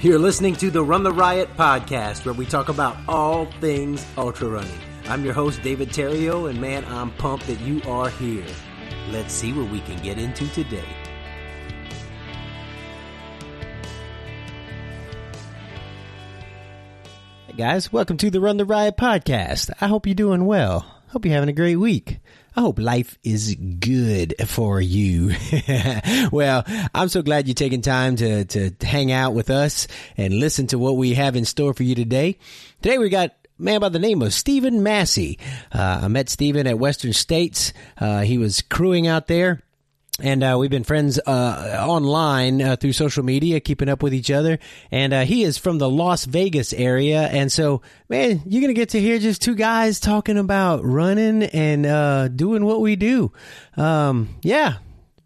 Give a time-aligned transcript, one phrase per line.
[0.00, 4.46] You're listening to the Run the Riot podcast, where we talk about all things ultra
[4.46, 4.78] running.
[5.08, 8.46] I'm your host, David Terrio, and man, I'm pumped that you are here.
[9.10, 10.84] Let's see what we can get into today.
[17.48, 19.72] Hey guys, welcome to the Run the Riot podcast.
[19.80, 20.86] I hope you're doing well.
[21.08, 22.20] Hope you're having a great week.
[22.58, 25.30] I hope life is good for you.
[26.32, 29.86] well, I'm so glad you're taking time to, to hang out with us
[30.16, 32.36] and listen to what we have in store for you today.
[32.82, 35.38] Today we got man by the name of Stephen Massey.
[35.70, 37.72] Uh, I met Stephen at Western States.
[37.96, 39.62] Uh, he was crewing out there
[40.20, 44.30] and uh, we've been friends uh, online uh, through social media, keeping up with each
[44.30, 44.58] other.
[44.90, 48.90] And uh, he is from the Las Vegas area, and so man, you're gonna get
[48.90, 53.32] to hear just two guys talking about running and uh, doing what we do.
[53.76, 54.78] Um, yeah,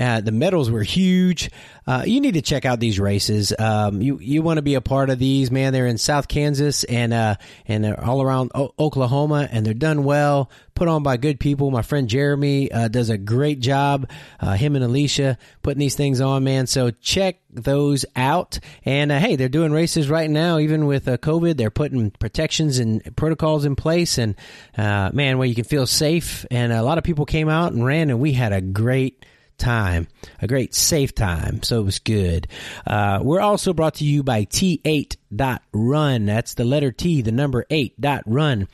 [0.00, 1.50] Uh, the medals were huge.
[1.86, 3.52] Uh, you need to check out these races.
[3.58, 5.72] Um, you you want to be a part of these, man.
[5.72, 7.34] They're in South Kansas and uh,
[7.66, 10.50] and they're all around o- Oklahoma, and they're done well.
[10.74, 11.70] Put on by good people.
[11.70, 14.08] My friend Jeremy uh, does a great job.
[14.38, 16.66] Uh, him and Alicia putting these things on, man.
[16.66, 18.58] So check those out.
[18.86, 21.58] And uh, hey, they're doing races right now, even with COVID.
[21.58, 24.34] They're putting protections and protocols in place, and
[24.78, 26.46] man, where you can feel safe.
[26.50, 29.26] And a lot of people came out and ran, and we had a great
[29.60, 30.08] time,
[30.40, 31.62] a great safe time.
[31.62, 32.48] So it was good.
[32.86, 36.26] Uh, we're also brought to you by T8.run.
[36.26, 38.66] That's the letter T, the number 8 dot run.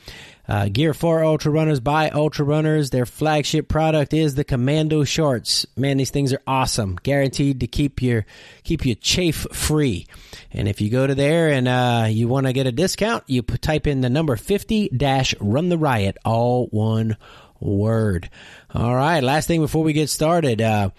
[0.47, 2.89] Uh, gear for ultra runners by ultra runners.
[2.89, 5.65] Their flagship product is the Commando shorts.
[5.75, 6.97] Man, these things are awesome.
[7.03, 8.25] Guaranteed to keep your
[8.63, 10.07] keep you chafe free.
[10.53, 13.41] And if you go to there and uh, you want to get a discount, you
[13.41, 17.17] type in the number 50 dash run the riot, all one
[17.59, 18.29] word.
[18.73, 19.23] All right.
[19.23, 20.89] Last thing before we get started, uh,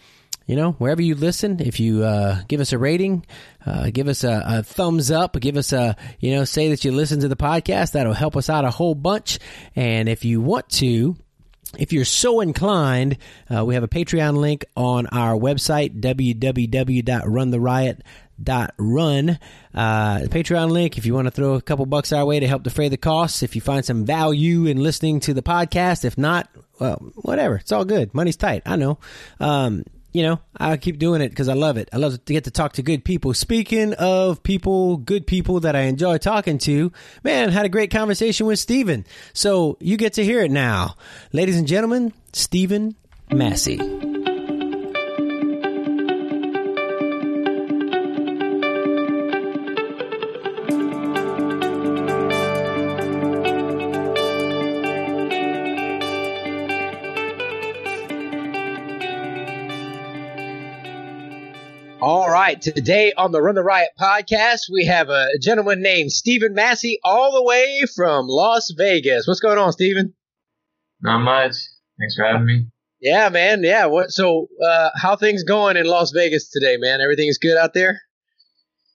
[0.46, 3.26] you know, wherever you listen, if you uh, give us a rating,
[3.66, 6.92] uh, give us a, a, thumbs up, give us a, you know, say that you
[6.92, 7.92] listen to the podcast.
[7.92, 9.38] That'll help us out a whole bunch.
[9.76, 11.16] And if you want to,
[11.78, 13.18] if you're so inclined,
[13.54, 18.02] uh, we have a Patreon link on our website, www.runtheriot.com
[18.42, 19.38] dot run
[19.74, 22.62] uh, patreon link if you want to throw a couple bucks our way to help
[22.62, 26.48] defray the costs if you find some value in listening to the podcast if not
[26.80, 28.98] well whatever it's all good money's tight i know.
[29.40, 32.44] Um, you know i keep doing it because i love it i love to get
[32.44, 33.34] to talk to good people.
[33.34, 38.46] Speaking of people good people that i enjoy talking to man had a great conversation
[38.46, 39.04] with Stephen.
[39.32, 40.94] so you get to hear it now.
[41.32, 42.96] Ladies and gentlemen Stephen
[43.30, 43.78] massey
[62.48, 66.98] right, today on the Run the Riot podcast, we have a gentleman named Stephen Massey,
[67.04, 69.26] all the way from Las Vegas.
[69.28, 70.14] What's going on, Stephen?
[71.02, 71.56] Not much.
[72.00, 72.68] Thanks for having me.
[73.02, 73.62] Yeah, man.
[73.62, 73.84] Yeah.
[73.86, 74.12] What?
[74.12, 77.02] So, uh, how things going in Las Vegas today, man?
[77.02, 78.00] Everything is good out there.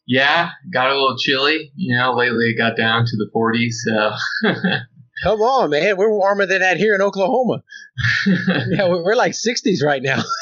[0.07, 1.71] Yeah, got a little chilly.
[1.75, 3.73] You know, lately it got down to the 40s.
[3.85, 4.49] So.
[5.23, 5.95] Come on, man.
[5.95, 7.61] We're warmer than that here in Oklahoma.
[8.71, 10.23] yeah, we're like 60s right now.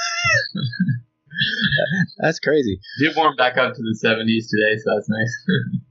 [2.18, 2.80] that's crazy.
[3.00, 5.82] Did warm back up to the 70s today, so that's nice.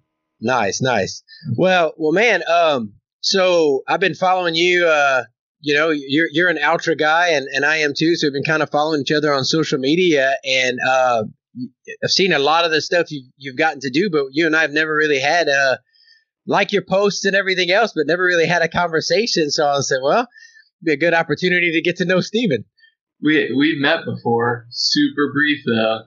[0.41, 1.23] nice, nice.
[1.57, 2.43] Well, well, man.
[2.51, 4.87] Um, so I've been following you.
[4.87, 5.25] Uh,
[5.63, 8.17] you know, you're you're an ultra guy, and and I am too.
[8.17, 11.25] So we've been kind of following each other on social media, and uh,
[12.03, 14.57] I've seen a lot of the stuff you you've gotten to do, but you and
[14.57, 15.77] I have never really had uh
[16.47, 19.51] like your posts and everything else, but never really had a conversation.
[19.51, 20.27] So I said, well,
[20.83, 22.65] be a good opportunity to get to know Stephen.
[23.23, 26.03] We we met before, super brief though.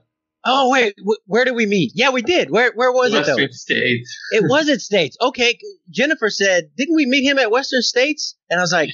[0.46, 0.94] Oh wait,
[1.26, 1.92] where did we meet?
[1.94, 2.50] Yeah, we did.
[2.50, 3.52] Where where was Western it though?
[3.52, 4.18] States.
[4.32, 5.16] it was at States.
[5.20, 5.58] Okay,
[5.90, 8.36] Jennifer said, didn't we meet him at Western States?
[8.50, 8.90] And I was like,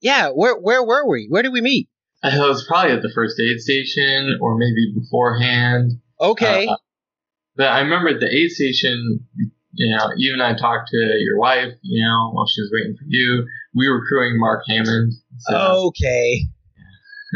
[0.00, 0.30] yeah.
[0.30, 1.26] Where where were we?
[1.28, 1.88] Where did we meet?
[2.22, 6.00] I it was probably at the first aid station or maybe beforehand.
[6.20, 6.66] Okay.
[6.66, 6.76] Uh,
[7.56, 9.26] but I remember at the aid station,
[9.72, 13.04] you know, even I talked to your wife, you know, while she was waiting for
[13.06, 13.46] you.
[13.74, 15.12] We were crewing Mark Hammond.
[15.38, 15.88] So.
[15.88, 16.46] Okay.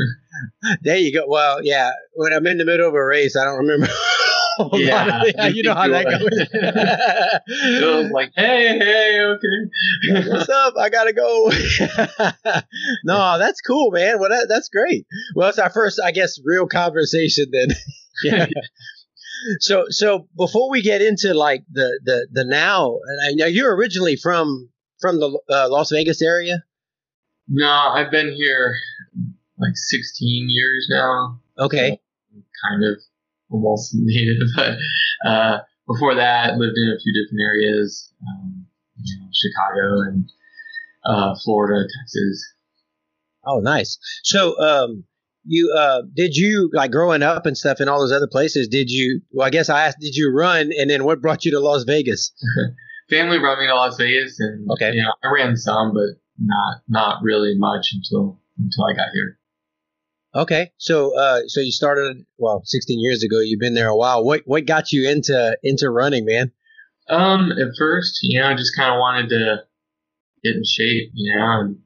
[0.83, 1.25] there you go.
[1.27, 1.91] Well, yeah.
[2.15, 3.89] When I'm in the middle of a race, I don't remember.
[4.73, 6.21] yeah, yeah, you know how that goes.
[7.47, 10.29] it was like, hey, hey, okay.
[10.29, 10.75] What's up?
[10.79, 11.51] I gotta go.
[13.05, 14.19] no, that's cool, man.
[14.19, 15.07] Well, that, that's great.
[15.35, 17.69] Well, it's our first, I guess, real conversation then.
[18.23, 18.47] yeah.
[19.61, 23.75] So, so before we get into like the the the now, and I know you're
[23.75, 24.69] originally from
[25.01, 26.63] from the uh, Las Vegas area.
[27.49, 28.75] No, I've been here
[29.61, 31.41] like 16 years now.
[31.59, 31.91] Okay.
[31.91, 33.01] So kind of
[33.51, 34.77] almost native, but
[35.29, 38.67] uh, before that, lived in a few different areas, um,
[39.03, 40.31] you know, Chicago and
[41.05, 42.55] uh, Florida, Texas.
[43.45, 43.99] Oh, nice.
[44.23, 45.05] So, um,
[45.45, 48.69] you uh, did you like growing up and stuff in all those other places?
[48.69, 49.23] Did you?
[49.33, 51.85] Well, I guess I asked, did you run, and then what brought you to Las
[51.85, 52.33] Vegas?
[53.11, 56.83] Family brought me to Las Vegas, and okay, you know, I ran some, but not
[56.89, 59.39] not really much until until I got here.
[60.35, 63.41] Okay, so uh, so you started well 16 years ago.
[63.41, 64.25] You've been there a while.
[64.25, 66.53] What what got you into into running, man?
[67.09, 69.57] Um, at first, you know, I just kind of wanted to
[70.45, 71.79] get in shape, you know, and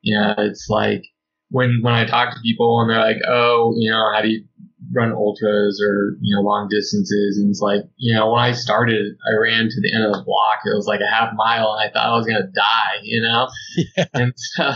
[0.00, 1.02] you know, it's like
[1.50, 4.44] when when I talk to people and they're like, oh, you know, how do you
[4.92, 7.38] run ultras or you know long distances?
[7.38, 10.24] And it's like, you know, when I started, I ran to the end of the
[10.24, 10.60] block.
[10.64, 13.48] It was like a half mile, and I thought I was gonna die, you know.
[13.96, 14.06] Yeah.
[14.14, 14.72] And so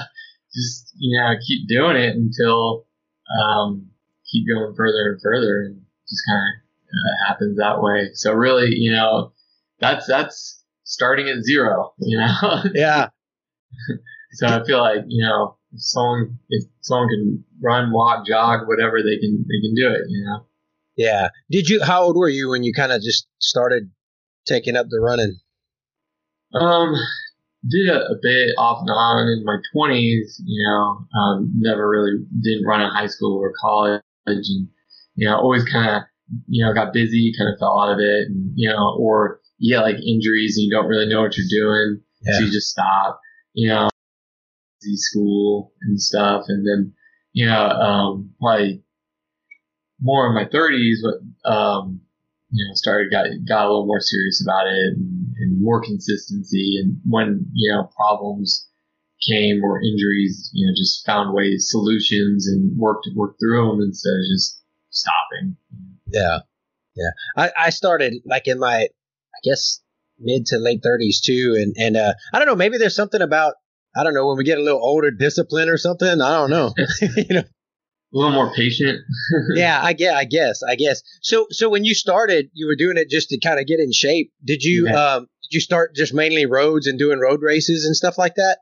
[0.55, 2.87] just you know, keep doing it until
[3.43, 3.91] um,
[4.31, 8.11] keep going further and further, and just kind of uh, happens that way.
[8.15, 9.33] So really, you know,
[9.81, 12.65] that's that's starting at zero, you know.
[12.75, 13.09] yeah.
[14.33, 18.99] so I feel like you know, if someone if someone can run, walk, jog, whatever,
[18.99, 20.47] they can they can do it, you know.
[20.97, 21.29] Yeah.
[21.51, 21.83] Did you?
[21.83, 23.91] How old were you when you kind of just started
[24.47, 25.39] taking up the running?
[26.55, 26.95] Um,
[27.69, 32.25] did a, a, bit off and on in my 20s, you know, um, never really
[32.43, 34.69] didn't run in high school or college and,
[35.15, 36.03] you know, always kind of,
[36.49, 39.75] you know, got busy, kind of fell out of it and, you know, or you
[39.75, 42.01] get like injuries and you don't really know what you're doing.
[42.23, 42.39] Yeah.
[42.39, 43.21] So you just stop,
[43.55, 43.89] you know,
[44.83, 46.45] school and stuff.
[46.49, 46.93] And then,
[47.33, 48.83] you know, um, probably
[50.01, 52.01] more in my 30s, but, um,
[52.51, 56.79] you know, started got got a little more serious about it and, and, more consistency.
[56.83, 58.69] And when you know problems
[59.29, 64.11] came or injuries, you know, just found ways, solutions, and worked worked through them instead
[64.11, 64.61] of just
[64.91, 65.57] stopping.
[66.07, 66.41] Yeah,
[66.95, 67.11] yeah.
[67.37, 69.81] I, I started like in my, I guess
[70.19, 73.55] mid to late thirties too, and and uh, I don't know, maybe there's something about
[73.97, 76.09] I don't know when we get a little older, discipline or something.
[76.21, 76.73] I don't know,
[77.17, 77.45] you know
[78.15, 79.01] a little more patient.
[79.55, 80.15] yeah, I guess.
[80.15, 80.63] I guess.
[80.63, 81.03] I guess.
[81.21, 83.93] So, so when you started, you were doing it just to kind of get in
[83.93, 84.33] shape.
[84.45, 85.15] Did you, yeah.
[85.15, 88.59] um, did you start just mainly roads and doing road races and stuff like that?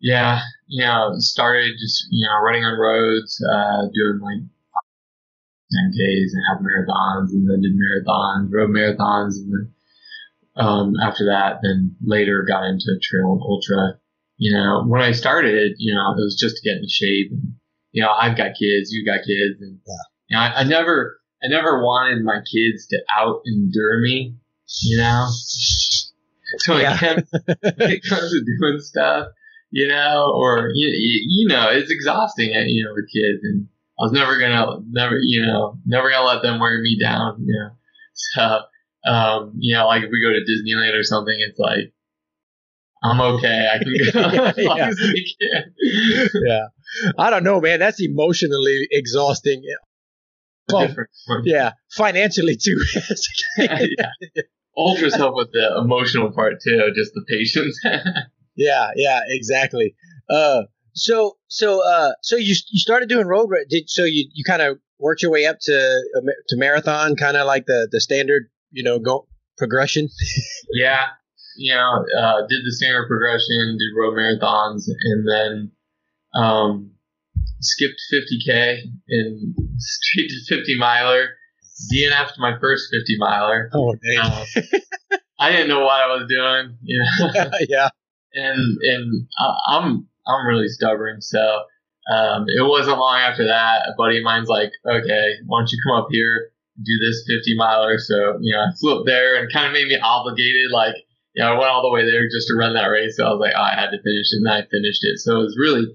[0.00, 4.42] Yeah, you know, started just you know running on roads, uh, doing like
[5.72, 9.72] 10ks and half marathons, and then did marathons, road marathons, and then
[10.56, 13.98] um, after that, then later got into trail and ultra.
[14.38, 17.54] You know, when I started, you know, it was just to get in shape and
[17.92, 19.94] you know, I've got kids, you got kids, and yeah.
[20.28, 24.34] you know, I, I never, I never wanted my kids to out endure me,
[24.82, 25.26] you know.
[26.58, 26.98] So yeah.
[27.00, 27.24] when
[27.62, 29.28] it comes to doing stuff,
[29.70, 33.68] you know, or you, you know, it's exhausting, you know, with kids, and
[33.98, 37.54] I was never gonna, never, you know, never gonna let them wear me down, you
[37.54, 37.70] know.
[38.14, 41.92] So, um, you know, like if we go to Disneyland or something, it's like
[43.02, 43.68] I'm okay.
[43.72, 44.20] I can go
[44.76, 44.88] yeah.
[44.88, 45.74] as we can.
[46.46, 46.66] yeah.
[47.18, 47.80] I don't know, man.
[47.80, 49.62] That's emotionally exhausting.
[50.70, 50.94] Well,
[51.44, 52.80] yeah, financially too.
[53.58, 54.10] yeah.
[54.76, 57.78] Ultras help with the emotional part too, just the patience.
[58.56, 59.94] yeah, yeah, exactly.
[60.30, 60.62] Uh,
[60.94, 63.50] so, so, uh, so you you started doing road.
[63.68, 66.02] Did so you you kind of worked your way up to
[66.48, 69.26] to marathon, kind of like the the standard, you know, go
[69.58, 70.08] progression.
[70.72, 71.04] yeah,
[71.56, 75.72] you know, uh, did the standard progression, did road marathons, and then
[76.34, 76.92] um,
[77.60, 81.30] skipped 50k in straight to 50 miler.
[81.92, 83.70] DNF'd my first 50 miler.
[83.72, 83.90] Oh.
[83.90, 84.44] Um,
[85.38, 86.76] I didn't know what I was doing.
[86.82, 87.50] You know?
[87.68, 87.88] yeah.
[88.34, 89.26] And and
[89.68, 91.38] I'm I'm really stubborn, so
[92.10, 93.88] um, it wasn't long after that.
[93.88, 96.50] A buddy of mine's like, okay, why don't you come up here,
[96.82, 97.98] do this 50 miler?
[97.98, 100.94] So you know, I flew up there and kind of made me obligated, like
[101.34, 103.16] you know, I went all the way there just to run that race.
[103.16, 105.18] So I was like, oh, I had to finish it, and I finished it.
[105.18, 105.86] So it was really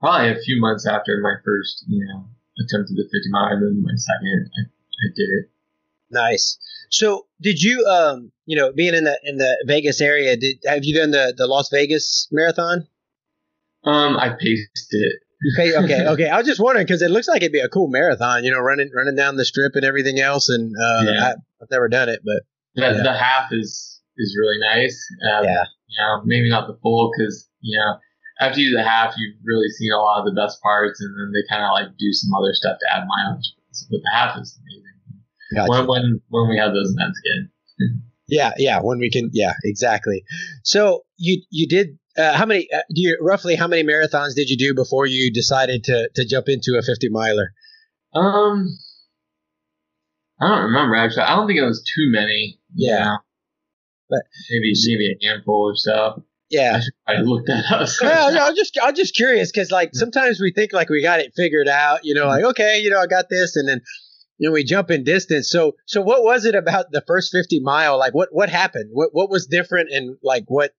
[0.00, 2.26] probably a few months after my first, you know,
[2.58, 5.50] attempt at the 50 mile, and then my second, I, I did it.
[6.10, 6.58] Nice.
[6.90, 10.84] So, did you, um, you know, being in the in the Vegas area, did have
[10.84, 12.86] you done the the Las Vegas marathon?
[13.84, 15.12] Um, I paced it.
[15.42, 16.28] You pay okay, okay.
[16.28, 18.60] I was just wondering because it looks like it'd be a cool marathon, you know,
[18.60, 20.48] running running down the strip and everything else.
[20.48, 21.24] And uh, Yeah.
[21.24, 21.30] I,
[21.62, 22.42] I've never done it, but
[22.76, 23.02] The, Yeah.
[23.02, 25.04] the half is is really nice.
[25.32, 27.96] Um, yeah, You know, maybe not the full because you know
[28.40, 31.14] after you do the half, you've really seen a lot of the best parts, and
[31.18, 33.46] then they kind of like do some other stuff to add mileage.
[33.90, 34.84] But the half is amazing.
[35.54, 35.70] Gotcha.
[35.70, 38.02] When when when we have those events again.
[38.28, 38.80] yeah, yeah.
[38.80, 40.24] When we can, yeah, exactly.
[40.62, 42.68] So you you did uh, how many?
[42.72, 46.24] Uh, do you roughly how many marathons did you do before you decided to to
[46.24, 47.52] jump into a fifty miler?
[48.14, 48.78] Um,
[50.40, 51.22] I don't remember actually.
[51.22, 52.60] I don't think it was too many.
[52.74, 53.04] Yeah.
[53.04, 53.18] know.
[54.10, 56.24] But- maybe maybe a handful or so.
[56.54, 57.88] Yeah, I should probably look that up.
[58.02, 61.18] well, no, I'm just I'm just curious because like sometimes we think like we got
[61.20, 63.80] it figured out, you know, like okay, you know, I got this, and then
[64.38, 65.50] you know we jump in distance.
[65.50, 67.98] So so what was it about the first 50 mile?
[67.98, 68.90] Like what what happened?
[68.92, 70.72] What what was different and like what?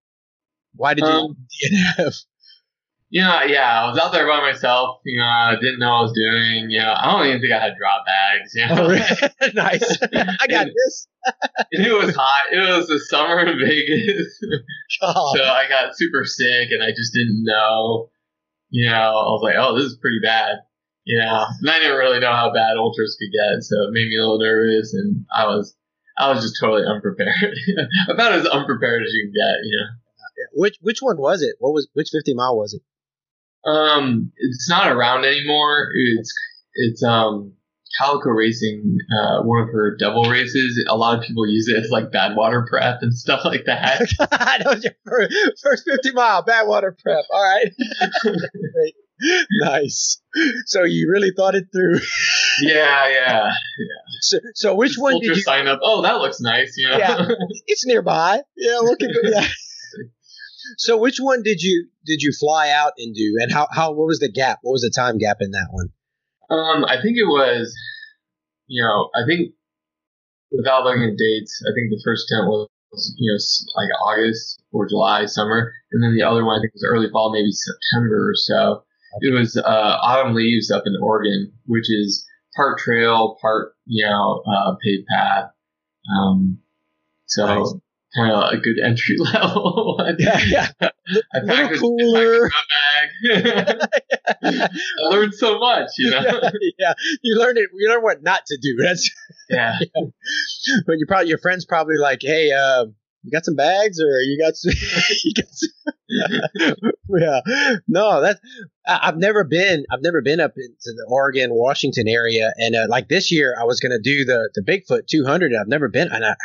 [0.75, 1.37] Why did you Um,
[1.99, 2.25] DNF?
[3.11, 4.99] You know, yeah, I was out there by myself.
[5.05, 6.69] You know, I didn't know what I was doing.
[6.71, 8.51] You know, I don't even think I had drop bags.
[8.55, 9.53] You know, Oh, really?
[9.53, 9.97] nice.
[10.41, 11.07] I got this.
[11.71, 12.43] And it was hot.
[12.51, 14.39] It was the summer in Vegas,
[15.01, 18.09] Oh, so I got super sick, and I just didn't know.
[18.69, 20.57] You know, I was like, "Oh, this is pretty bad."
[21.05, 24.09] You know, and I didn't really know how bad ultras could get, so it made
[24.09, 25.75] me a little nervous, and I was,
[26.17, 27.53] I was just totally unprepared.
[28.09, 29.55] About as unprepared as you can get.
[29.63, 29.87] You know.
[30.53, 31.55] which which one was it?
[31.59, 32.81] What was which 50 mile was it?
[33.65, 35.89] Um, it's not around anymore.
[35.93, 36.33] It's
[36.75, 37.53] it's um
[37.99, 40.83] Calico Racing, uh, one of her devil races.
[40.89, 43.99] A lot of people use it as like Badwater prep and stuff like that.
[44.19, 44.93] that was your
[45.61, 47.25] first, 50 mile Badwater prep.
[47.29, 47.71] All right.
[49.61, 50.21] Nice.
[50.65, 51.99] So you really thought it through.
[52.61, 53.49] yeah, yeah.
[54.19, 55.41] So, so which one Ultra did you?
[55.41, 55.79] sign up?
[55.81, 56.75] Oh, that looks nice.
[56.75, 56.97] You know.
[56.97, 57.27] Yeah.
[57.65, 58.41] It's nearby.
[58.57, 59.47] Yeah, look at yeah.
[60.77, 64.07] So which one did you did you fly out and do, and how how what
[64.07, 64.59] was the gap?
[64.61, 65.89] What was the time gap in that one?
[66.49, 67.75] um, I think it was,
[68.67, 69.53] you know, I think
[70.51, 72.69] without looking at dates, I think the first tent was
[73.17, 73.39] you know
[73.81, 77.31] like August or July, summer, and then the other one I think was early fall,
[77.33, 78.83] maybe September or so.
[79.21, 84.43] It was uh, autumn leaves up in Oregon, which is part trail, part you know
[84.45, 85.51] uh, paved path.
[86.13, 86.59] Um,
[87.25, 87.73] so Nice.
[88.17, 89.95] Of a good entry level.
[89.97, 90.15] one.
[90.19, 90.67] Yeah, yeah.
[90.81, 92.49] I little packed a- cooler.
[93.23, 93.79] bag.
[94.43, 94.69] I
[95.09, 96.21] learned so much, you know.
[96.21, 96.93] yeah, yeah.
[97.21, 97.69] You learned it.
[97.73, 98.75] You learn what not to do.
[98.81, 99.09] That's
[99.49, 99.77] Yeah.
[100.85, 102.85] but you probably your friends probably like, hey, uh,
[103.23, 104.73] you got some bags or you got some,
[105.23, 105.69] you got some
[107.19, 107.41] yeah.
[107.87, 108.39] No, that
[108.87, 109.85] I, I've never been.
[109.91, 113.63] I've never been up into the Oregon, Washington area, and uh, like this year, I
[113.63, 115.51] was going to do the the Bigfoot 200.
[115.59, 116.35] I've never been, and I,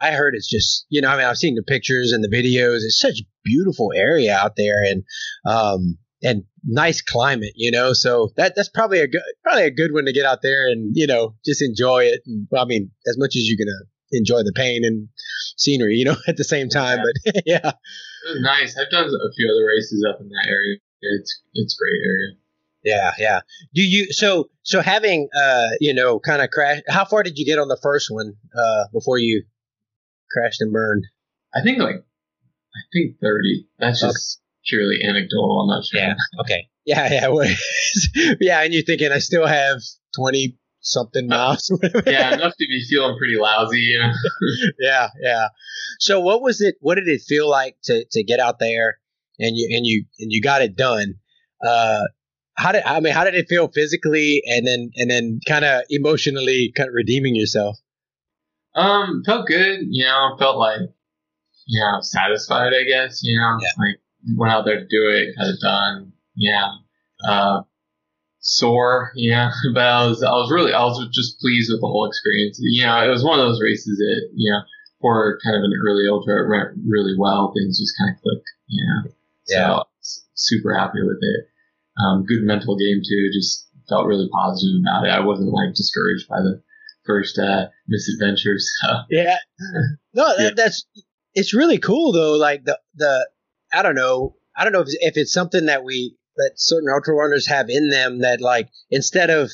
[0.00, 2.28] I I heard it's just you know, I mean, I've seen the pictures and the
[2.28, 2.76] videos.
[2.84, 5.04] It's such a beautiful area out there, and
[5.44, 7.92] um and nice climate, you know.
[7.92, 10.92] So that that's probably a good probably a good one to get out there and
[10.94, 12.20] you know just enjoy it.
[12.26, 15.08] And well, I mean, as much as you're gonna enjoy the pain and
[15.56, 16.98] scenery, you know, at the same time.
[17.24, 17.72] But yeah,
[18.24, 18.76] It was nice.
[18.78, 20.76] I've done a few other races up in that area.
[21.00, 22.36] It's it's a great area.
[22.84, 23.40] yeah, yeah.
[23.74, 26.80] Do you so so having uh you know kind of crash?
[26.88, 29.44] How far did you get on the first one uh before you
[30.30, 31.04] crashed and burned?
[31.54, 33.68] I think like I think thirty.
[33.78, 35.60] That's just purely anecdotal.
[35.60, 36.00] I'm not sure.
[36.00, 36.14] Yeah.
[36.40, 36.68] Okay.
[36.86, 37.54] Yeah, yeah,
[38.40, 38.62] yeah.
[38.62, 39.80] And you're thinking I still have
[40.14, 41.70] twenty something miles.
[42.06, 44.12] yeah, enough to be feeling pretty lousy, you know.
[44.78, 45.48] yeah, yeah.
[45.98, 46.76] So what was it?
[46.80, 48.98] What did it feel like to to get out there
[49.38, 51.14] and you and you and you got it done?
[51.66, 52.02] Uh,
[52.56, 53.12] how did I mean?
[53.12, 57.34] How did it feel physically and then and then kind of emotionally, kind of redeeming
[57.34, 57.76] yourself?
[58.76, 60.80] Um, felt good, you know, felt like
[61.66, 63.58] you know, satisfied I guess, you know.
[63.60, 63.68] Yeah.
[63.78, 64.00] Like
[64.36, 66.12] went out there to do it, got it done.
[66.36, 66.68] Yeah.
[67.26, 67.62] Uh
[68.44, 69.50] sore, yeah.
[69.74, 72.58] But I was I was really I was just pleased with the whole experience.
[72.60, 74.60] You know, it was one of those races that, you know,
[75.00, 77.52] for kind of an early ultra it went really well.
[77.52, 79.10] Things just kind of clicked, you know.
[79.44, 79.72] So Yeah.
[79.72, 81.48] I was super happy with it.
[81.98, 83.30] Um, good mental game too.
[83.32, 85.10] Just felt really positive about it.
[85.10, 86.62] I wasn't like discouraged by the
[87.06, 88.70] first uh, misadventures.
[88.80, 89.36] So Yeah.
[90.12, 90.84] No, that, that's
[91.34, 92.36] it's really cool though.
[92.36, 93.28] Like the the
[93.72, 94.36] I don't know.
[94.56, 97.68] I don't know if it's, if it's something that we that certain ultra runners have
[97.68, 99.50] in them that like instead of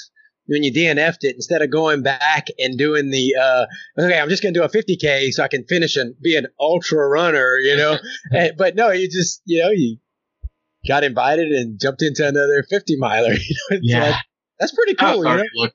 [0.47, 3.67] when you DNF'd it, instead of going back and doing the uh,
[3.99, 7.09] okay, I'm just gonna do a 50k so I can finish and be an ultra
[7.09, 7.99] runner, you know.
[8.33, 9.99] and, but no, you just you know you
[10.89, 13.33] got invited and jumped into another 50 miler.
[13.35, 14.15] You know, yeah, like,
[14.59, 15.25] that's pretty cool.
[15.25, 15.69] You know?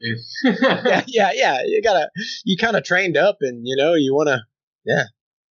[0.44, 1.60] yeah, yeah, yeah.
[1.66, 2.10] You gotta,
[2.44, 4.42] you kind of trained up, and you know, you want to,
[4.86, 5.04] yeah,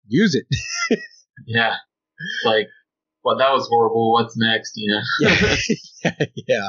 [0.07, 0.47] use it.
[1.47, 1.77] yeah,
[2.45, 2.69] like
[3.25, 4.13] well, that was horrible.
[4.13, 4.73] What's next?
[4.77, 5.31] You know?
[6.05, 6.15] yeah,
[6.49, 6.69] yeah,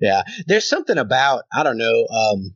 [0.00, 0.22] yeah.
[0.46, 2.06] There's something about I don't know.
[2.06, 2.54] Um,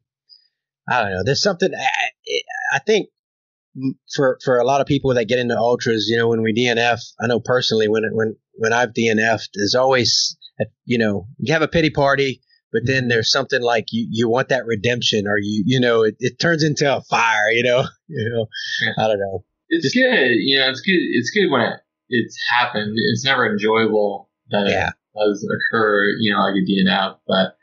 [0.89, 1.23] I don't know.
[1.25, 3.09] There's something I, I think
[4.15, 7.01] for for a lot of people that get into ultras, you know, when we DNF,
[7.21, 10.37] I know personally when when when I've DNF'd, there's always
[10.85, 12.43] you know you have a pity party,
[12.73, 16.17] but then there's something like you you want that redemption, or you you know it,
[16.21, 18.47] it turns into a fire, you know, you know,
[18.83, 19.05] yeah.
[19.05, 19.45] I don't know.
[19.69, 20.99] It's Just, good, you know, it's good.
[20.99, 21.81] It's good when it,
[22.11, 22.95] it's happened.
[22.97, 24.89] It's never enjoyable that yeah.
[24.89, 27.57] it does occur, you know, like a DNF, but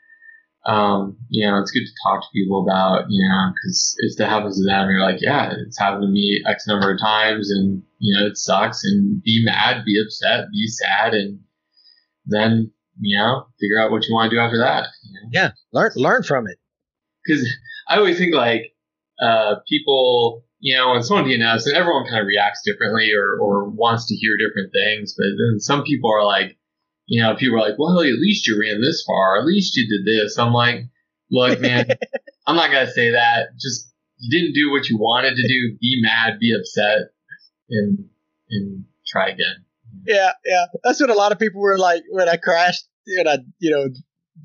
[0.68, 4.28] um, you know, it's good to talk to people about, you know, because if that
[4.28, 7.82] happens to them, you're like, yeah, it's happened to me X number of times and,
[7.98, 11.40] you know, it sucks and be mad, be upset, be sad, and
[12.26, 14.88] then, you know, figure out what you want to do after that.
[15.04, 15.28] You know?
[15.32, 15.50] Yeah.
[15.72, 16.58] Learn, learn from it.
[17.24, 17.48] Because
[17.88, 18.74] I always think like,
[19.22, 23.68] uh, people, you know, when someone DNFs, and everyone kind of reacts differently or, or
[23.68, 26.58] wants to hear different things, but then some people are like,
[27.06, 29.38] you know, people are like, well, at least you ran this far.
[29.38, 30.38] At least you did this.
[30.38, 30.84] I'm like,
[31.30, 31.86] look, man,
[32.46, 33.48] I'm not going to say that.
[33.58, 35.78] Just, you didn't do what you wanted to do.
[35.80, 37.12] Be mad, be upset,
[37.70, 38.08] and,
[38.50, 39.64] and try again.
[40.06, 40.66] Yeah, yeah.
[40.82, 43.88] That's what a lot of people were like when I crashed and I, you know,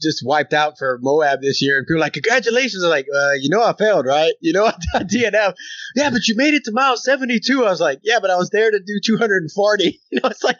[0.01, 3.49] just wiped out for Moab this year, and people like, "Congratulations!" I'm like, uh, "You
[3.49, 4.33] know, I failed, right?
[4.41, 5.55] You know, I DNF.
[5.95, 8.49] Yeah, but you made it to mile 72." I was like, "Yeah, but I was
[8.49, 10.59] there to do 240." You know, it's like,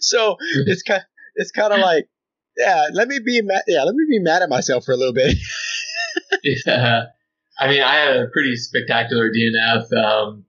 [0.00, 1.02] so it's kind,
[1.34, 2.08] it's kind of like,
[2.56, 3.62] yeah, let me be mad.
[3.66, 5.36] Yeah, let me be mad at myself for a little bit.
[6.42, 7.04] yeah,
[7.58, 10.44] I mean, I had a pretty spectacular DNF um,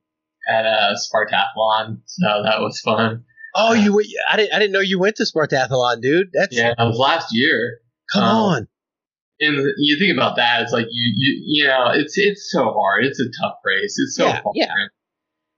[0.47, 3.25] at a Spartathlon, so that was fun.
[3.55, 4.01] Oh, you
[4.31, 6.29] I didn't I didn't know you went to Spartathlon, dude.
[6.33, 7.79] That's yeah, that was last year.
[8.13, 8.67] Come um, on.
[9.41, 13.05] And you think about that, it's like you you you know, it's it's so hard.
[13.05, 13.95] It's a tough race.
[13.97, 14.55] It's so yeah, hard.
[14.55, 14.73] Yeah.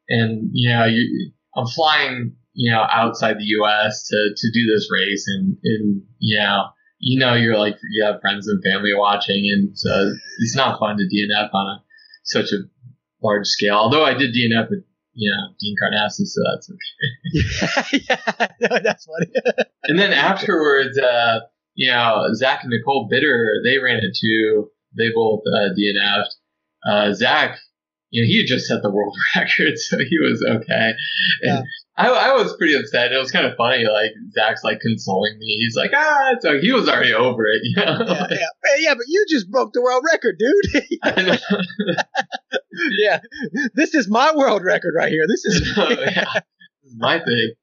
[0.10, 4.90] And you know, you I'm flying, you know, outside the US to to do this
[4.92, 6.66] race and and you know,
[7.00, 10.98] you know you're like you have friends and family watching and uh, it's not fun
[10.98, 11.84] to DNF on a
[12.24, 12.58] such a
[13.24, 13.76] large scale.
[13.76, 14.84] Although I did DNF with
[15.16, 18.04] know, Dean Karnazes, so that's okay.
[18.10, 19.32] yeah, no, that's funny.
[19.84, 21.40] and then afterwards, uh,
[21.76, 24.70] you know, Zach and Nicole Bitter, they ran it too.
[24.98, 26.36] They both uh, DNF'd.
[26.86, 27.58] Uh, Zach,
[28.12, 30.94] you know, he had just set the world record, so he was okay.
[31.42, 31.62] And yeah.
[31.98, 33.14] I, I was pretty upset.
[33.14, 33.86] It was kind of funny.
[33.86, 35.58] Like Zach's like consoling me.
[35.60, 37.62] He's like, ah, so he was already over it.
[37.64, 38.06] You know?
[38.08, 38.48] yeah, yeah.
[38.80, 40.90] yeah, but you just broke the world record, dude.
[43.00, 43.22] yeah,
[43.76, 45.26] this is my world record right here.
[45.28, 46.26] This is oh, yeah.
[46.98, 47.54] my thing.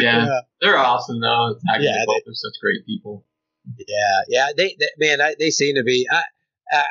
[0.00, 0.26] Yeah.
[0.26, 0.40] yeah.
[0.60, 1.54] they're awesome though.
[1.66, 3.24] Zach yeah, they, are such great people.
[3.76, 4.46] Yeah, yeah.
[4.56, 6.06] They, they man, I, they seem to be.
[6.10, 6.22] I,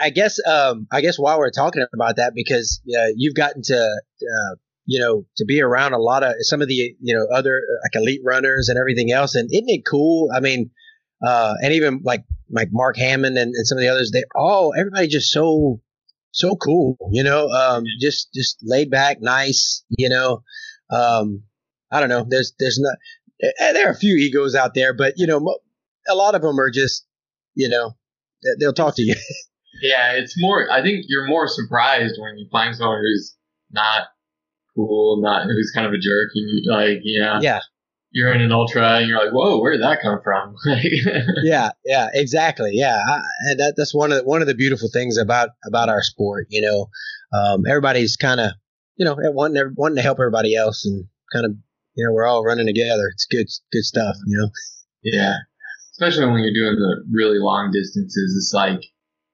[0.01, 3.77] I guess, um, I guess while we're talking about that, because uh, you've gotten to.
[3.77, 4.55] Uh,
[4.89, 7.91] you know, to be around a lot of some of the, you know, other like
[7.93, 9.35] elite runners and everything else.
[9.35, 10.29] And isn't it cool?
[10.33, 10.71] I mean,
[11.21, 14.73] uh, and even like, like Mark Hammond and, and some of the others, they all,
[14.77, 15.81] everybody just so,
[16.31, 20.43] so cool, you know, um, just, just laid back, nice, you know,
[20.89, 21.43] um,
[21.91, 22.25] I don't know.
[22.25, 22.95] There's, there's not,
[23.43, 25.57] eh, there are a few egos out there, but you know,
[26.07, 27.05] a lot of them are just,
[27.55, 27.91] you know,
[28.57, 29.15] they'll talk to you.
[29.81, 30.13] yeah.
[30.13, 33.35] It's more, I think you're more surprised when you find someone who's
[33.71, 34.07] not
[34.75, 36.29] cool, not who's kind of a jerk.
[36.35, 37.59] And you like, yeah, yeah,
[38.11, 40.55] you're in an ultra, and you're like, whoa, where did that come from?
[41.43, 42.71] yeah, yeah, exactly.
[42.73, 45.89] Yeah, I, and that, that's one of the, one of the beautiful things about about
[45.89, 46.47] our sport.
[46.49, 46.89] You know,
[47.37, 48.51] um, everybody's kind of
[48.95, 51.51] you know wanting wanting to help everybody else, and kind of
[51.95, 53.09] you know we're all running together.
[53.13, 54.15] It's good good stuff.
[54.25, 54.49] You know.
[55.03, 55.35] Yeah,
[55.91, 58.35] especially when you're doing the really long distances.
[58.35, 58.81] It's like,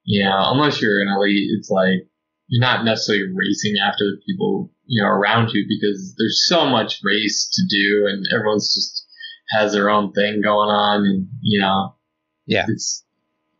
[0.05, 2.07] yeah, unless you're an elite, it's like
[2.47, 6.99] you're not necessarily racing after the people you know around you because there's so much
[7.03, 9.07] race to do and everyone's just
[9.49, 11.95] has their own thing going on and you know
[12.45, 12.65] yeah.
[12.67, 13.03] it's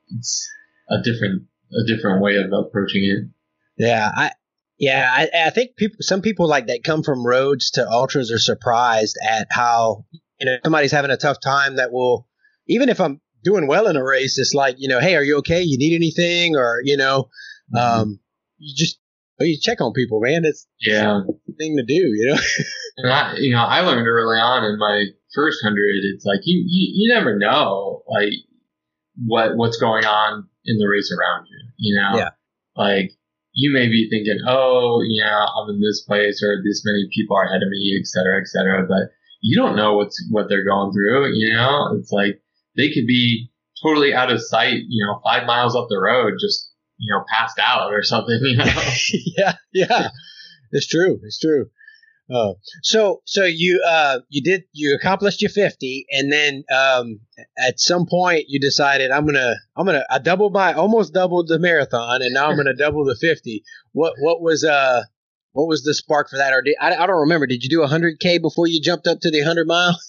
[0.10, 0.50] it's
[0.90, 3.30] a different a different way of approaching it.
[3.78, 4.32] Yeah i
[4.78, 8.40] yeah i, I think people some people like that come from roads to ultras are
[8.40, 10.06] surprised at how
[10.40, 12.28] you know somebody's having a tough time that will
[12.68, 15.38] even if i'm doing well in a race it's like you know hey are you
[15.38, 17.30] okay you need anything or you know
[17.74, 18.02] mm-hmm.
[18.02, 18.20] um
[18.58, 18.98] you just
[19.40, 20.44] you check on people, man.
[20.46, 21.22] It's yeah
[21.58, 22.42] thing to do, you know.
[22.98, 26.02] and I, you know, I learned early on in my first hundred.
[26.14, 28.34] It's like you, you, you never know, like
[29.26, 31.58] what what's going on in the race around you.
[31.78, 32.30] You know, yeah.
[32.76, 33.12] Like
[33.54, 37.46] you may be thinking, oh, yeah, I'm in this place, or this many people are
[37.46, 38.86] ahead of me, et cetera, et cetera.
[38.88, 41.34] But you don't know what's what they're going through.
[41.36, 42.42] You know, it's like
[42.76, 43.50] they could be
[43.84, 44.82] totally out of sight.
[44.88, 48.58] You know, five miles up the road, just you know, passed out or something, you
[48.58, 48.66] know?
[49.38, 50.10] yeah, yeah.
[50.72, 51.20] It's true.
[51.24, 51.68] It's true.
[52.32, 57.20] Oh, so so you uh you did you accomplished your fifty, and then um
[57.58, 61.60] at some point you decided I'm gonna I'm gonna I doubled my almost doubled the
[61.60, 63.64] marathon, and now I'm gonna double the fifty.
[63.92, 65.04] What what was uh
[65.52, 66.54] what was the spark for that?
[66.54, 67.46] Or did, I I don't remember.
[67.46, 70.00] Did you do hundred k before you jumped up to the hundred mile?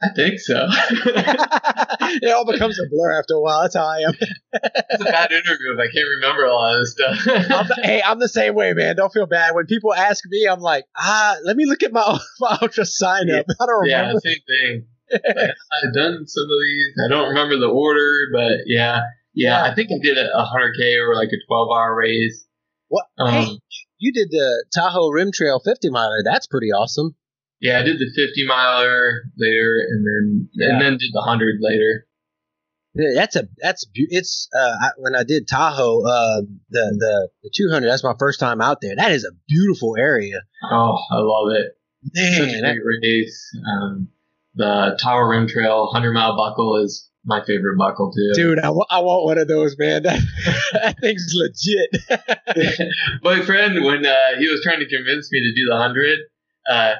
[0.00, 0.54] I think so.
[0.70, 3.62] it all becomes a blur after a while.
[3.62, 4.14] That's how I am.
[4.20, 7.18] it's a bad interview if I can't remember a lot of this stuff.
[7.26, 8.94] I'm the, hey, I'm the same way, man.
[8.94, 9.56] Don't feel bad.
[9.56, 13.28] When people ask me, I'm like, ah, let me look at my, my ultra sign
[13.30, 13.46] up.
[13.60, 14.20] I don't remember.
[14.22, 14.86] Yeah, same thing.
[15.12, 16.94] I've done some of these.
[17.04, 19.00] I don't remember the order, but yeah,
[19.34, 19.64] yeah.
[19.64, 22.46] I think I did a 100k or like a 12 hour race.
[22.88, 23.06] What?
[23.18, 23.58] Um, hey,
[23.98, 26.22] you did the Tahoe Rim Trail 50 miler.
[26.24, 27.16] That's pretty awesome.
[27.60, 30.72] Yeah, I did the 50 miler later, and then yeah.
[30.72, 32.06] and then did the hundred later.
[33.14, 36.40] That's a that's it's uh, I, when I did Tahoe uh,
[36.70, 37.88] the the the 200.
[37.88, 38.96] That's my first time out there.
[38.96, 40.40] That is a beautiful area.
[40.70, 41.78] Oh, I love it.
[42.14, 43.56] Man, Such a great race.
[43.66, 44.08] Um,
[44.54, 48.32] the Tahoe Rim Trail 100 mile buckle is my favorite buckle too.
[48.34, 50.02] Dude, I, w- I want one of those, man.
[50.08, 50.20] That,
[50.72, 51.90] that thing's legit.
[53.22, 56.18] my friend, when uh, he was trying to convince me to do the hundred,
[56.68, 56.94] uh,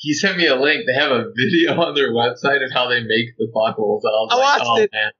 [0.00, 0.84] he sent me a link.
[0.86, 4.04] They have a video on their website of how they make the buckles.
[4.04, 4.90] I, I like, watched oh, it.
[4.92, 5.12] Man,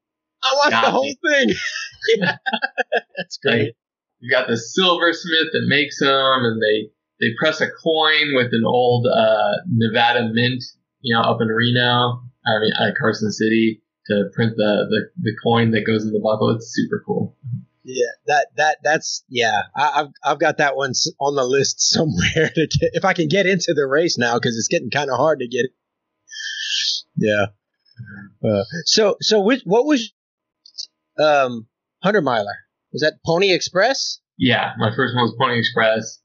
[0.43, 1.55] I watched the whole thing.
[2.17, 2.37] yeah.
[3.17, 3.75] That's great.
[4.21, 6.91] You got the silversmith that makes them, and they
[7.21, 10.63] they press a coin with an old uh, Nevada mint,
[11.01, 15.37] you know, up in Reno, I mean, at Carson City, to print the, the the
[15.43, 16.51] coin that goes in the buckle.
[16.51, 17.37] It's super cool.
[17.93, 19.63] Yeah, that that that's yeah.
[19.77, 23.29] I, have I've got that one on the list somewhere to get if I can
[23.29, 25.67] get into the race now because it's getting kind of hard to get.
[25.67, 25.71] It.
[27.17, 27.47] Yeah.
[28.49, 30.13] Uh, so so which what was
[31.19, 31.67] um
[32.03, 32.57] hundred miler
[32.93, 34.21] was that Pony Express?
[34.39, 36.21] Yeah, my first one was Pony Express.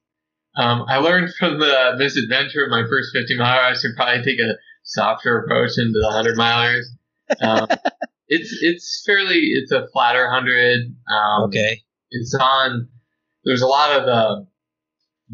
[0.57, 4.39] Um, I learned from the misadventure of my first 50 miler I should probably take
[4.39, 6.83] a softer approach into the 100 milers.
[7.41, 7.67] Um,
[8.27, 10.95] it's it's fairly it's a flatter hundred.
[11.11, 11.81] Um, okay.
[12.11, 12.89] It's on.
[13.43, 14.41] There's a lot of uh,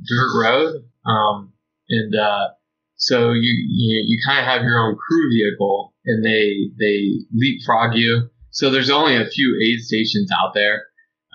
[0.07, 0.75] dirt road,
[1.05, 1.53] um,
[1.89, 2.49] and uh,
[2.95, 7.95] so you you, you kind of have your own crew vehicle, and they they leapfrog
[7.95, 8.29] you.
[8.51, 10.83] So there's only a few aid stations out there,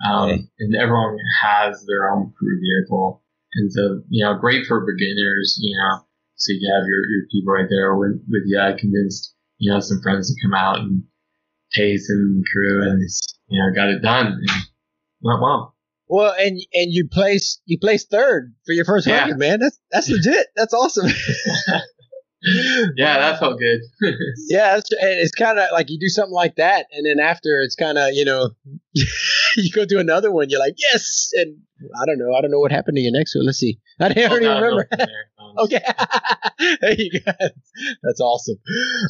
[0.07, 0.43] um, okay.
[0.59, 3.23] and everyone has their own crew vehicle,
[3.55, 5.57] and so you know, great for beginners.
[5.59, 8.59] You know, so you have your, your people right there with, with you.
[8.59, 11.03] I convinced you know some friends to come out and
[11.73, 13.01] pace and crew, and
[13.47, 14.41] you know got it done.
[15.21, 15.75] Went well.
[16.07, 19.21] Well, and and you placed you placed third for your first yeah.
[19.21, 19.59] hundred, man.
[19.59, 20.47] That's that's legit.
[20.55, 21.07] That's awesome.
[22.95, 23.81] yeah, that felt good.
[24.47, 27.75] yeah, it's, it's kind of like you do something like that, and then after it's
[27.75, 28.51] kind of you know
[28.93, 30.49] you go do another one.
[30.49, 31.57] You're like yes, and
[31.99, 32.33] I don't know.
[32.33, 33.45] I don't know what happened to you next one.
[33.45, 33.79] Let's see.
[34.01, 34.89] I don't oh, even remember.
[35.59, 35.79] okay,
[36.81, 37.31] there you go.
[38.03, 38.57] That's awesome.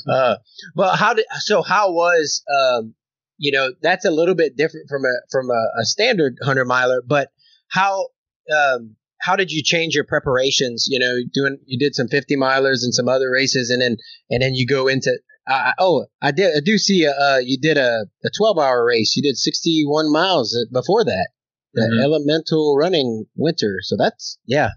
[0.07, 0.35] Uh,
[0.75, 1.61] well, how did so?
[1.61, 2.93] How was um,
[3.37, 7.01] you know that's a little bit different from a from a, a standard hundred miler,
[7.05, 7.31] but
[7.69, 8.07] how
[8.55, 10.87] um, how did you change your preparations?
[10.89, 13.97] You know, doing you did some 50 milers and some other races, and then
[14.29, 17.77] and then you go into uh, oh, I did I do see uh, you did
[17.77, 19.15] a, a 12 hour race.
[19.17, 21.27] You did 61 miles before that.
[21.73, 22.03] The mm-hmm.
[22.03, 23.77] elemental running winter.
[23.81, 24.69] So that's yeah.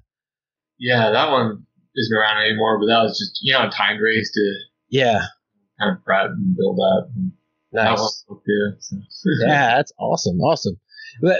[0.78, 4.32] Yeah, that one isn't around anymore, but that was just you know a timed race
[4.32, 4.54] to
[4.88, 5.26] yeah
[5.78, 7.10] kind of prep and build up.
[7.14, 7.32] And
[7.72, 8.24] nice.
[8.28, 8.96] Too, so.
[9.46, 10.80] yeah, that's awesome, awesome.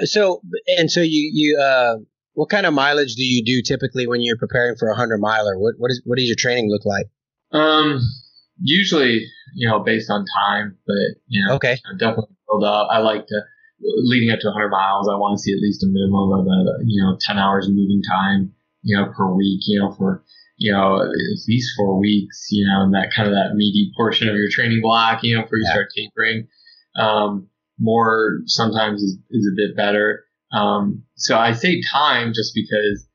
[0.04, 0.42] So
[0.78, 1.96] and so you you uh
[2.34, 5.58] what kind of mileage do you do typically when you're preparing for a hundred miler?
[5.58, 7.06] What what is what does your training look like?
[7.52, 8.00] Um,
[8.60, 12.88] usually you know based on time, but you know okay, definitely build up.
[12.90, 13.40] I like to
[13.80, 15.08] leading up to 100 miles.
[15.08, 18.02] I want to see at least a minimum of a you know 10 hours moving
[18.02, 19.62] time you know per week.
[19.66, 20.24] You know for
[20.56, 21.08] you know at
[21.48, 22.48] least four weeks.
[22.50, 25.22] You know and that kind of that meaty portion of your training block.
[25.22, 25.72] You know before you yeah.
[25.72, 26.48] start tapering.
[26.96, 30.24] Um, more sometimes is, is a bit better.
[30.52, 33.06] Um, so I say time just because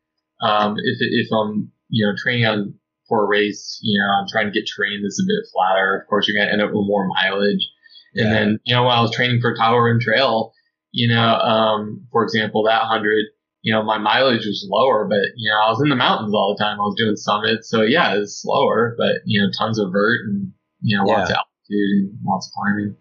[0.41, 2.73] um, if if I'm you know training on
[3.07, 5.99] for a race, you know I'm trying to get trained that's a bit flatter.
[6.01, 7.69] Of course, you're gonna end up with more mileage.
[8.17, 10.53] And then you know while I was training for Tahoe Rim Trail,
[10.95, 13.25] you know, um, for example, that hundred,
[13.61, 16.55] you know, my mileage was lower, but you know I was in the mountains all
[16.57, 16.79] the time.
[16.79, 20.53] I was doing summits, so yeah, it's slower, but you know tons of vert and
[20.81, 21.35] you know lots yeah.
[21.35, 22.95] of altitude and lots of climbing.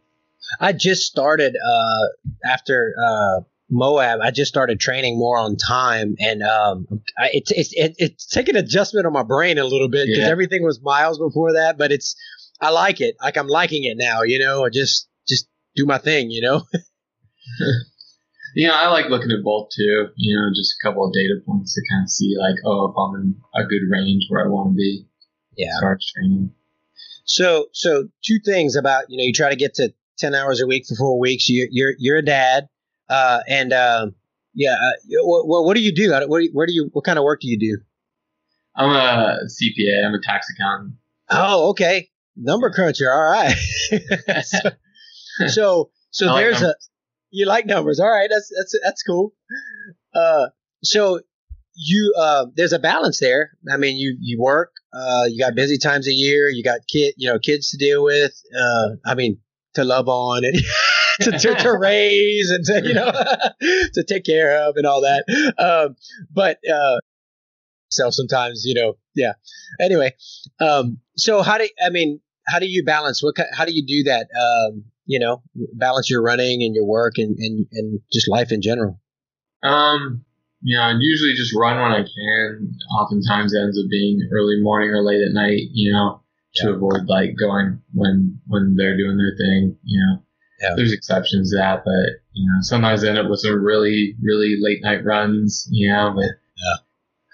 [0.61, 2.07] I just started uh,
[2.45, 6.89] after uh, Moab, I just started training more on time, and um,
[7.33, 10.31] it's it's it, it's taken adjustment on my brain a little bit because yeah.
[10.31, 11.79] everything was miles before that.
[11.79, 12.17] But it's
[12.61, 14.23] I like it, like I'm liking it now.
[14.23, 16.33] You know, I just just do my thing.
[16.33, 16.63] You know.
[18.55, 20.09] you know, I like looking at both too.
[20.17, 22.95] You know, just a couple of data points to kind of see like, oh, if
[22.97, 25.07] I'm in a good range where I want to be.
[25.57, 25.69] Yeah.
[25.69, 26.53] As far as training.
[27.25, 30.67] So, so two things about you know you try to get to ten hours a
[30.67, 31.49] week for four weeks.
[31.49, 32.69] You, you're you're a dad,
[33.09, 34.15] uh, and um,
[34.55, 34.75] yeah.
[34.75, 36.11] Uh, what, what do you do?
[36.11, 36.91] What, where do you?
[36.93, 37.79] What kind of work do you do?
[38.77, 40.07] I'm a CPA.
[40.07, 40.95] I'm a tax accountant.
[41.31, 42.11] Oh, okay.
[42.37, 43.11] Number cruncher.
[43.11, 43.55] All right.
[44.43, 44.59] so,
[45.47, 46.75] so, so there's a.
[47.35, 47.99] You like numbers.
[47.99, 48.29] All right.
[48.31, 49.33] That's that's that's cool.
[50.14, 50.47] Uh,
[50.85, 51.20] so
[51.75, 53.51] you uh, there's a balance there.
[53.73, 54.73] I mean, you you work.
[54.92, 56.49] Uh, you got busy times a year.
[56.49, 58.33] You got kid, you know, kids to deal with.
[58.57, 59.38] Uh, I mean,
[59.75, 60.55] to love on and
[61.23, 63.11] to, to, to raise and to you know
[63.94, 65.25] to take care of and all that.
[65.59, 65.97] Um,
[66.33, 67.01] but uh,
[67.88, 69.33] so sometimes you know, yeah.
[69.81, 70.14] Anyway,
[70.61, 72.20] um, so how do I mean?
[72.47, 73.25] How do you balance?
[73.25, 74.29] What how do you do that?
[74.38, 75.43] Um, you know,
[75.75, 79.01] balance your running and your work and and, and just life in general.
[79.62, 80.25] Um,
[80.62, 82.77] you know, I usually just run when I can.
[82.99, 86.23] Oftentimes it ends up being early morning or late at night, you know,
[86.57, 90.23] to avoid like going when when they're doing their thing, you know.
[90.61, 90.75] Yeah.
[90.77, 94.57] There's exceptions to that, but you know, sometimes I end up with some really, really
[94.61, 96.77] late night runs, you know, but Yeah.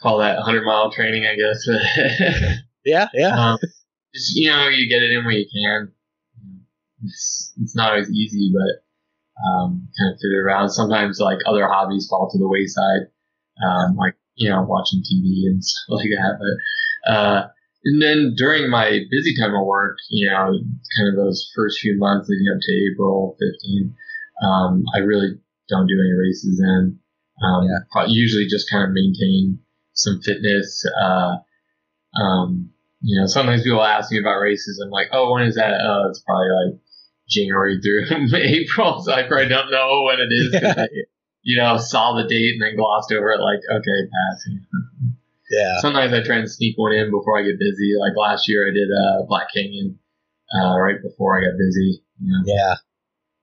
[0.02, 2.60] call that hundred mile training, I guess.
[2.84, 3.58] Yeah, yeah, um,
[4.14, 5.92] just you know, you get it in when you can.
[7.04, 8.84] It's it's not always easy, but
[9.46, 10.70] um, kind of fit it around.
[10.70, 13.08] Sometimes like other hobbies fall to the wayside,
[13.64, 16.38] um, like you know watching TV and stuff like that.
[16.38, 17.48] But uh,
[17.84, 20.52] and then during my busy time of work, you know,
[20.96, 23.94] kind of those first few months leading up to April 15,
[24.44, 26.98] um, I really don't do any races then.
[27.42, 28.06] Um, Yeah.
[28.06, 29.60] usually just kind of maintain
[29.94, 30.84] some fitness.
[31.00, 31.36] Uh,
[32.20, 34.78] um, you know, sometimes people ask me about races.
[34.84, 35.80] I'm like, oh, when is that?
[35.82, 36.80] Oh, it's probably like
[37.30, 39.00] January through April.
[39.02, 40.52] So I probably don't know when it is.
[40.60, 40.88] 'cause I,
[41.42, 44.44] you know, saw the date and then glossed over it like, okay, pass.
[45.50, 45.80] yeah.
[45.80, 47.94] Sometimes I try and sneak one in before I get busy.
[47.98, 49.98] Like last year I did uh, Black Canyon
[50.54, 52.02] uh, right before I got busy.
[52.20, 52.42] You know?
[52.44, 52.74] Yeah.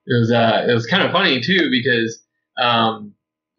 [0.05, 2.21] It was uh, it was kind of funny too because
[2.57, 3.13] um,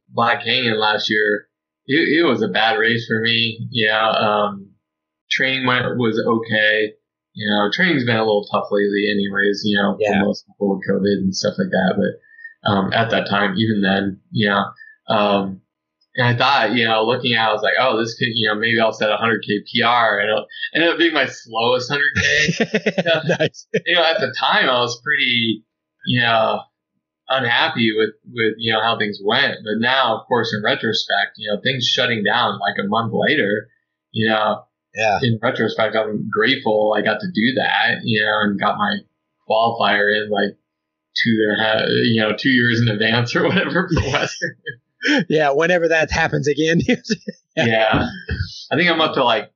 [0.09, 1.49] Black Canyon last year
[1.87, 3.67] it, it was a bad race for me.
[3.71, 4.71] Yeah, um,
[5.31, 6.95] training went, was okay.
[7.39, 9.63] You know, training's been a little tough lately, anyways.
[9.65, 10.21] You know, Yeah.
[10.21, 11.95] for most people with COVID and stuff like that.
[11.97, 14.65] But um, at that time, even then, you know,
[15.15, 15.61] um,
[16.17, 18.49] and I thought, you know, looking at, it, I was like, oh, this could, you
[18.49, 23.39] know, maybe I'll set a 100k PR, and it'll ended up being my slowest 100k
[23.39, 23.69] nice.
[23.87, 25.65] you know, at the time I was pretty,
[26.07, 26.63] you know,
[27.29, 29.59] unhappy with, with, you know, how things went.
[29.63, 33.69] But now, of course, in retrospect, you know, things shutting down like a month later,
[34.11, 35.19] you know, Yeah.
[35.23, 38.97] in retrospect, I'm grateful I got to do that, you know, and got my
[39.49, 40.57] qualifier in like
[41.17, 44.57] two and a half, you know, two years in advance or whatever for Western.
[45.29, 45.51] Yeah.
[45.53, 46.81] Whenever that happens again.
[46.87, 46.97] Yeah.
[47.57, 48.09] yeah.
[48.73, 49.53] I think I'm up to like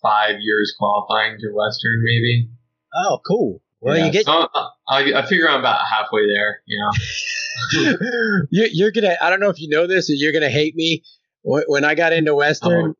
[0.00, 2.48] five years qualifying to Western maybe.
[2.94, 3.60] oh, cool.
[3.80, 4.06] Well, Yeah.
[4.06, 4.48] you get So
[4.88, 8.46] I, I, figure I'm about halfway there, you know.
[8.50, 9.16] you, you're gonna.
[9.20, 11.02] I don't know if you know this, or you're gonna hate me.
[11.42, 12.94] When I got into Western,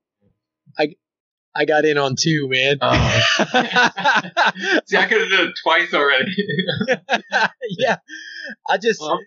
[0.79, 0.95] I
[1.57, 2.77] I got in on two, man.
[2.83, 2.93] Oh.
[4.87, 6.35] See, I could have done it twice already.
[7.79, 7.97] yeah,
[8.69, 9.19] I just Well,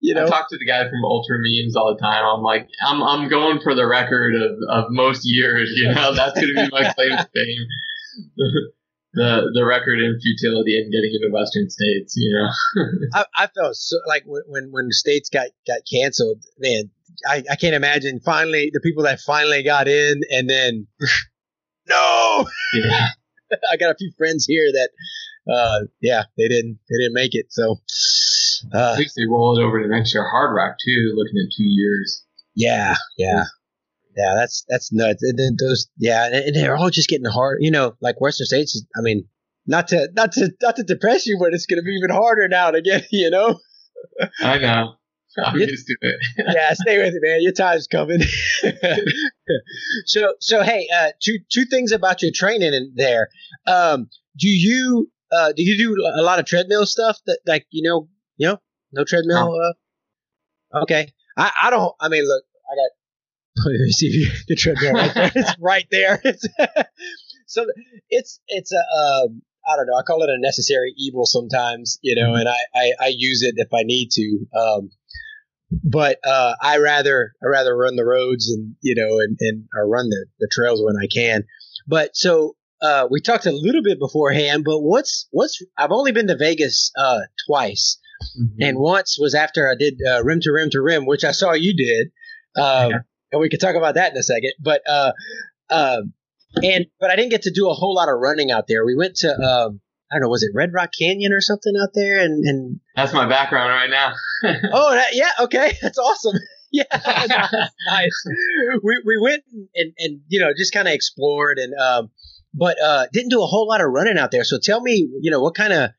[0.00, 2.24] you I know talk to the guy from Ultra Memes all the time.
[2.24, 5.72] I'm like, I'm I'm going for the record of, of most years.
[5.74, 7.66] You know, that's going to be my claim to fame.
[9.12, 12.14] the the record in futility and getting into Western states.
[12.16, 12.84] You know.
[13.14, 16.90] I, I felt so like when when when the states got got canceled, man.
[17.28, 20.86] I, I can't imagine finally the people that finally got in and then
[21.88, 23.08] no yeah.
[23.72, 24.90] I got a few friends here that
[25.52, 27.76] uh yeah they didn't they didn't make it so
[28.74, 31.12] uh At least they roll it over to next year Hardrock too.
[31.16, 32.24] Looking at two years.
[32.54, 33.44] yeah yeah
[34.16, 37.58] yeah that's that's nuts and then those yeah and, and they're all just getting hard
[37.60, 39.26] you know like Western states is, I mean
[39.66, 42.70] not to not to not to depress you but it's gonna be even harder now
[42.70, 43.58] to get you know
[44.40, 44.94] I know.
[45.38, 46.20] I'm You- used to it.
[46.54, 47.42] yeah, stay with it, man.
[47.42, 48.20] Your time's coming.
[50.06, 53.28] so, so hey, uh, two two things about your training in there.
[53.66, 57.18] Um, do you uh, do you do a lot of treadmill stuff?
[57.26, 58.58] That like you know, you know,
[58.92, 59.54] no treadmill.
[60.74, 61.94] Uh, okay, I I don't.
[62.00, 62.90] I mean, look, I got.
[63.66, 65.32] Let me see the treadmill right there.
[65.34, 66.20] It's right there.
[66.24, 66.46] It's
[67.46, 67.66] so
[68.08, 68.78] it's it's a
[69.24, 69.96] um, I don't know.
[69.98, 73.54] I call it a necessary evil sometimes, you know, and I, I, I use it
[73.56, 74.46] if I need to.
[74.58, 74.90] Um,
[75.70, 79.88] but uh, I rather I rather run the roads and you know and, and or
[79.88, 81.44] run the, the trails when I can.
[81.86, 84.64] But so uh, we talked a little bit beforehand.
[84.64, 87.98] But what's what's I've only been to Vegas uh, twice.
[88.38, 88.62] mm-hmm.
[88.62, 91.52] and once was after I did uh, rim to rim to rim, which I saw
[91.52, 92.08] you did,
[92.56, 92.98] um, yeah.
[93.32, 94.52] and we could talk about that in a second.
[94.60, 95.12] But uh,
[95.70, 96.12] um,
[96.62, 98.84] and but I didn't get to do a whole lot of running out there.
[98.84, 99.80] We went to um,
[100.10, 102.18] I don't know, was it Red Rock Canyon or something out there?
[102.18, 104.14] And, and that's my background right now.
[104.72, 106.36] oh, that, yeah, okay, that's awesome.
[106.72, 106.84] yeah,
[107.86, 108.24] nice.
[108.84, 109.42] We we went
[109.74, 112.10] and and you know just kind of explored and um,
[112.54, 114.44] but uh, didn't do a whole lot of running out there.
[114.44, 115.90] So tell me, you know, what kind of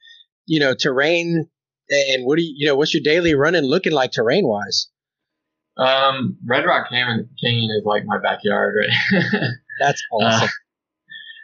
[0.45, 1.50] you know terrain
[1.89, 4.88] and what do you you know what's your daily running looking like terrain wise?
[5.78, 9.21] Um, Red Rock Canyon, Canyon is like my backyard, right?
[9.80, 10.50] That's awesome.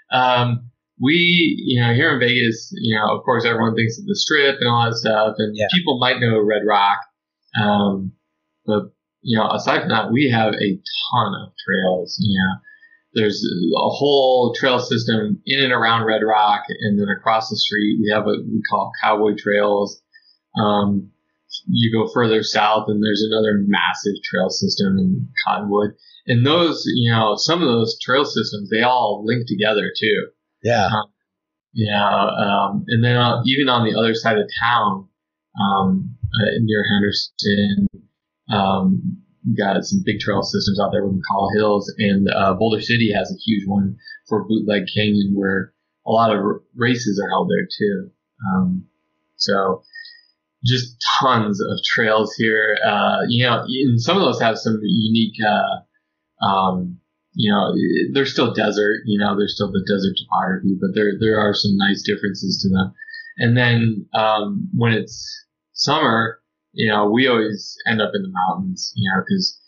[0.10, 4.06] Uh, um, we, you know, here in Vegas, you know, of course, everyone thinks of
[4.06, 5.68] the Strip and all that stuff, and yeah.
[5.74, 7.00] people might know Red Rock,
[7.62, 8.14] um,
[8.66, 10.80] but you know, aside from that, we have a
[11.12, 12.18] ton of trails.
[12.20, 12.60] You know,
[13.14, 18.00] there's a whole trail system in and around Red Rock, and then across the street
[18.02, 20.02] we have what we call cowboy trails.
[20.60, 21.12] Um,
[21.68, 25.92] you go further south, and there's another massive trail system in Cottonwood,
[26.26, 30.28] and those, you know, some of those trail systems they all link together too.
[30.64, 30.86] Yeah.
[30.88, 31.12] Um,
[31.74, 32.04] yeah.
[32.04, 35.08] Um, and then uh, even on the other side of town,
[35.60, 37.88] um, uh, near Henderson,
[38.52, 39.24] um,
[39.58, 43.32] got some big trail systems out there with McCullough Hills, and uh, Boulder City has
[43.32, 45.74] a huge one for Bootleg Canyon where
[46.06, 48.12] a lot of r- races are held there too.
[48.46, 48.86] Um,
[49.38, 49.84] so
[50.66, 52.78] just tons of trails here.
[52.86, 57.00] Uh, you know, and some of those have some unique, uh, um,
[57.38, 57.74] you know,
[58.14, 59.02] they're still desert.
[59.06, 62.70] You know, they're still the desert topography, but there there are some nice differences to
[62.70, 62.94] them.
[63.38, 66.40] And then um, when it's summer,
[66.74, 69.62] you know, we always end up in the mountains, you know, because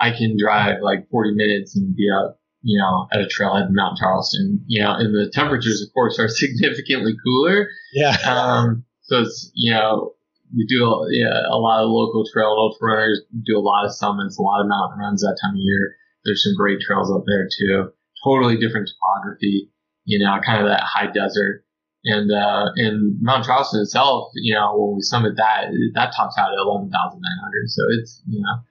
[0.00, 3.74] I can drive like 40 minutes and be up, you know, at a trailhead in
[3.74, 7.68] Mount Charleston, you know, and the temperatures, of course, are significantly cooler.
[7.92, 8.16] Yeah.
[8.24, 10.14] Um, so it's, you know,
[10.56, 13.92] we do a, yeah, a lot of local trail ultra runners do a lot of
[13.92, 15.96] summits, a lot of mountain runs that time of year.
[16.24, 17.92] There's some great trails up there too.
[18.24, 19.70] Totally different topography,
[20.04, 21.64] you know, kind of that high desert.
[22.04, 26.52] And uh, in Mount Charleston itself, you know, when we summit that, that tops out
[26.52, 27.68] at 11,900.
[27.68, 28.62] So it's, you know,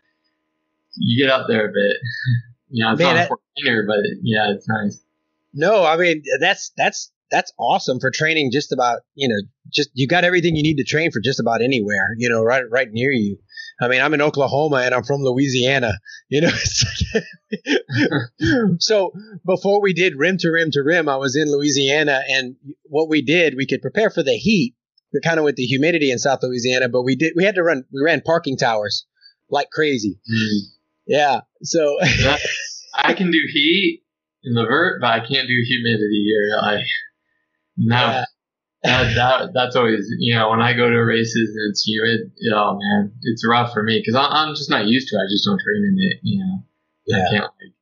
[0.95, 1.97] you get up there a bit.
[2.69, 3.29] you know, it's Man, not a
[3.63, 5.03] that, but yeah, it's nice.
[5.53, 9.35] No, I mean, that's, that's, that's awesome for training just about, you know,
[9.71, 12.63] just, you got everything you need to train for just about anywhere, you know, right,
[12.69, 13.37] right near you.
[13.81, 15.93] I mean, I'm in Oklahoma and I'm from Louisiana,
[16.29, 16.49] you know.
[18.79, 19.13] so
[19.45, 23.21] before we did rim to rim to rim, I was in Louisiana, and what we
[23.21, 24.75] did, we could prepare for the heat,
[25.23, 27.85] kind of with the humidity in South Louisiana, but we did, we had to run,
[27.91, 29.05] we ran parking towers
[29.49, 30.19] like crazy.
[30.31, 30.59] Mm.
[31.07, 31.39] Yeah.
[31.63, 31.97] So
[32.93, 34.03] I can do heat
[34.43, 36.59] in the vert, but I can't do humidity here.
[37.79, 38.23] No.
[38.83, 42.79] That, that that's always you know when I go to races and it's humid, oh
[42.79, 45.19] man, it's rough for me because I'm just not used to it.
[45.19, 46.19] I just don't train in it.
[46.23, 46.63] You know,
[47.05, 47.17] yeah.
[47.17, 47.75] I can't like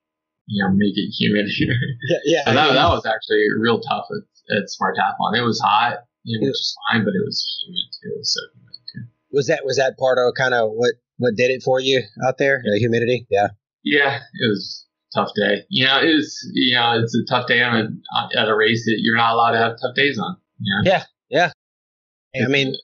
[0.48, 1.76] you know make it humid here.
[2.10, 2.44] Yeah, yeah.
[2.48, 5.38] And that, that was actually real tough at, at Spartathlon.
[5.38, 8.10] It was hot, you know, which is fine, but it was humid too.
[8.16, 9.02] It was so humid too.
[9.34, 12.40] Was that was that part of kind of what what did it for you out
[12.40, 12.64] there?
[12.64, 13.50] The humidity, yeah.
[13.84, 15.64] Yeah, it was tough day.
[15.70, 18.98] You know, it's you know it's a tough day on a at a race that
[19.00, 20.38] you're not allowed to have tough days on.
[20.60, 21.04] Yeah.
[21.30, 21.52] Yeah.
[22.34, 22.46] Yeah.
[22.46, 22.76] I mean,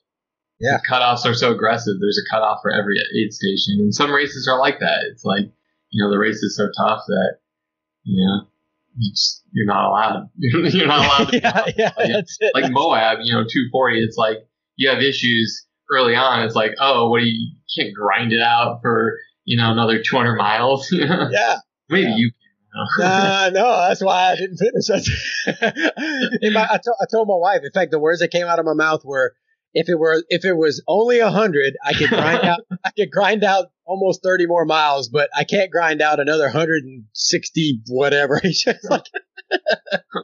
[0.60, 0.78] yeah.
[0.78, 1.94] The cutoffs are so aggressive.
[2.00, 5.00] There's a cutoff for every aid station, and some races are like that.
[5.10, 5.46] It's like
[5.90, 7.38] you know the race is so tough that
[8.04, 8.46] you know
[8.96, 10.30] you just, you're not allowed.
[10.36, 11.30] you're not allowed.
[11.30, 12.52] To yeah, yeah, like, that's it.
[12.54, 14.02] like Moab, you know, 240.
[14.02, 14.38] It's like
[14.76, 16.44] you have issues early on.
[16.44, 20.02] It's like, oh, what do you, you can't grind it out for you know another
[20.02, 20.90] 200 miles.
[20.92, 21.58] yeah.
[21.88, 22.16] Maybe yeah.
[22.16, 22.30] you
[23.02, 24.88] uh, no, that's why I didn't finish.
[26.52, 27.60] my, I, to, I told my wife.
[27.62, 29.34] In fact, the words that came out of my mouth were,
[29.74, 32.60] "If it were, if it was only a hundred, I could grind out.
[32.84, 36.82] I could grind out almost thirty more miles, but I can't grind out another hundred
[36.82, 38.40] and sixty whatever."
[38.90, 39.04] like,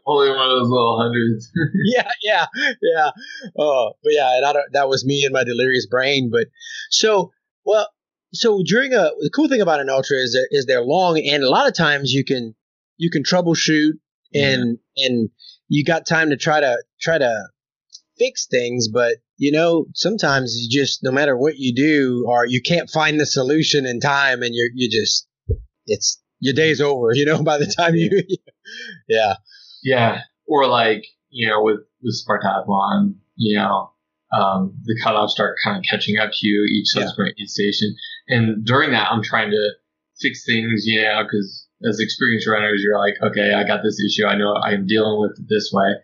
[0.07, 1.53] only one of those little hundreds.
[1.85, 2.47] yeah, yeah,
[2.83, 3.11] yeah.
[3.57, 6.31] Oh, but yeah, and I don't, that was me and my delirious brain.
[6.33, 6.47] But
[6.91, 7.31] so,
[7.65, 7.89] well,
[8.33, 11.43] so during a the cool thing about an ultra is that is they're long and
[11.43, 12.55] a lot of times you can
[12.97, 13.93] you can troubleshoot
[14.35, 15.07] and yeah.
[15.07, 15.31] and
[15.69, 17.49] you got time to try to try to
[18.19, 22.61] fix things but you know sometimes you just no matter what you do or you
[22.61, 25.27] can't find the solution in time and you're you just
[25.87, 28.11] it's your day's over you know by the time you
[29.09, 29.35] yeah
[29.83, 33.91] yeah or like you know with with Spartathlon you know
[34.33, 37.47] um, the cutoffs start kind of catching up to you each subsequent yeah.
[37.47, 37.97] station.
[38.29, 39.71] And during that, I'm trying to
[40.21, 44.27] fix things, you know, because as experienced runners, you're like, okay, I got this issue.
[44.27, 45.95] I know I'm dealing with it this way.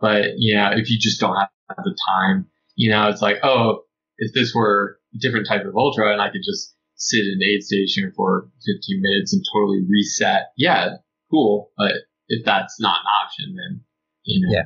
[0.00, 1.48] But, yeah, if you just don't have
[1.84, 2.46] the time,
[2.76, 3.82] you know, it's like, oh,
[4.18, 7.62] if this were a different type of ultra and I could just sit in aid
[7.62, 10.96] station for 15 minutes and totally reset, yeah,
[11.30, 11.70] cool.
[11.76, 11.92] But
[12.28, 13.84] if that's not an option, then
[14.24, 14.64] you know, yeah.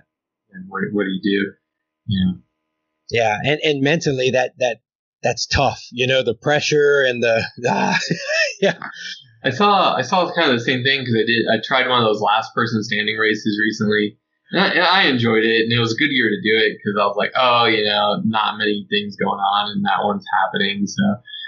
[0.50, 1.52] then what, what do you do?
[2.06, 2.38] You know.
[3.10, 4.78] Yeah, and and mentally that that
[5.22, 5.80] that's tough.
[5.90, 7.98] You know, the pressure and the ah,
[8.60, 8.78] yeah.
[9.44, 11.98] I saw I saw kind of the same thing because I did I tried one
[11.98, 14.18] of those last person standing races recently,
[14.52, 16.78] and I, and I enjoyed it, and it was a good year to do it
[16.78, 20.26] because I was like, oh, you know, not many things going on, and that one's
[20.42, 21.02] happening, so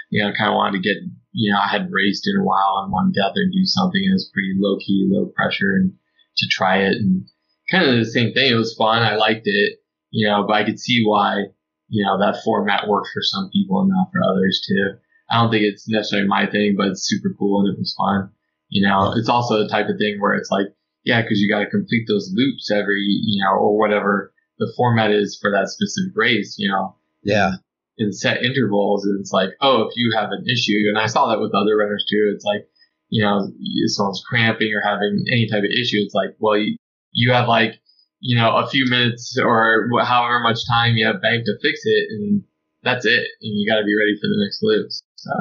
[0.09, 0.97] you know, I kind of wanted to get,
[1.33, 3.51] you know, I hadn't raced in a while and wanted to get out there and
[3.51, 4.01] do something.
[4.03, 5.93] And It was pretty low key, low pressure, and
[6.37, 7.25] to try it, and
[7.71, 8.51] kind of the same thing.
[8.51, 9.03] It was fun.
[9.03, 9.79] I liked it,
[10.11, 11.51] you know, but I could see why,
[11.87, 14.97] you know, that format works for some people and not for others too.
[15.31, 18.31] I don't think it's necessarily my thing, but it's super cool and it was fun.
[18.69, 20.67] You know, it's also the type of thing where it's like,
[21.03, 25.11] yeah, because you got to complete those loops every, you know, or whatever the format
[25.11, 26.95] is for that specific race, you know.
[27.23, 27.53] Yeah.
[27.97, 31.29] In set intervals, and it's like, oh, if you have an issue, and I saw
[31.29, 32.31] that with other runners too.
[32.35, 32.67] It's like,
[33.09, 33.47] you know,
[33.87, 36.75] someone's cramping or having any type of issue, it's like, well, you,
[37.13, 37.79] you have like,
[38.19, 42.07] you know, a few minutes or however much time you have banked to fix it,
[42.09, 42.43] and
[42.83, 43.27] that's it.
[43.41, 44.87] And you got to be ready for the next loop.
[45.15, 45.31] So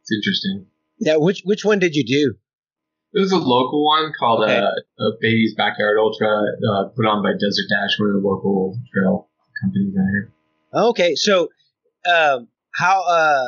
[0.00, 0.66] it's interesting.
[0.98, 2.34] Yeah, which which one did you do?
[3.12, 4.58] It was a local one called okay.
[4.58, 8.78] uh, a Beatty's Backyard Ultra, uh, put on by Desert Dash, one of the local
[8.92, 9.28] trail
[9.60, 10.32] companies out here.
[10.72, 11.48] Okay, so
[12.08, 13.02] um, how?
[13.02, 13.46] Uh,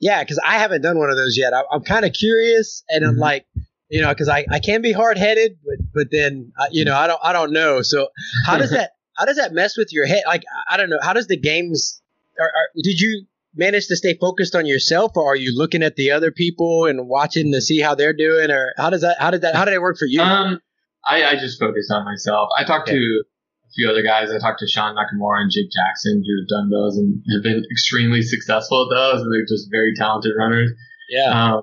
[0.00, 1.52] yeah, because I haven't done one of those yet.
[1.54, 3.20] I, am kind of curious, and I'm mm-hmm.
[3.20, 3.46] like,
[3.94, 6.96] you know, because I, I can be hard headed, but but then uh, you know
[6.96, 7.80] I don't I don't know.
[7.82, 8.08] So
[8.44, 10.24] how does that how does that mess with your head?
[10.26, 10.98] Like I don't know.
[11.00, 12.02] How does the games?
[12.40, 13.24] Are, are, did you
[13.54, 17.06] manage to stay focused on yourself, or are you looking at the other people and
[17.06, 19.74] watching to see how they're doing, or how does that how did that how did
[19.74, 20.20] it work for you?
[20.20, 20.60] Um,
[21.06, 22.48] I, I just focused on myself.
[22.58, 22.98] I talked okay.
[22.98, 24.28] to a few other guys.
[24.28, 27.62] I talked to Sean Nakamura and Jake Jackson who have done those and have been
[27.70, 30.72] extremely successful at those, and they're just very talented runners.
[31.08, 31.54] Yeah.
[31.54, 31.62] Um,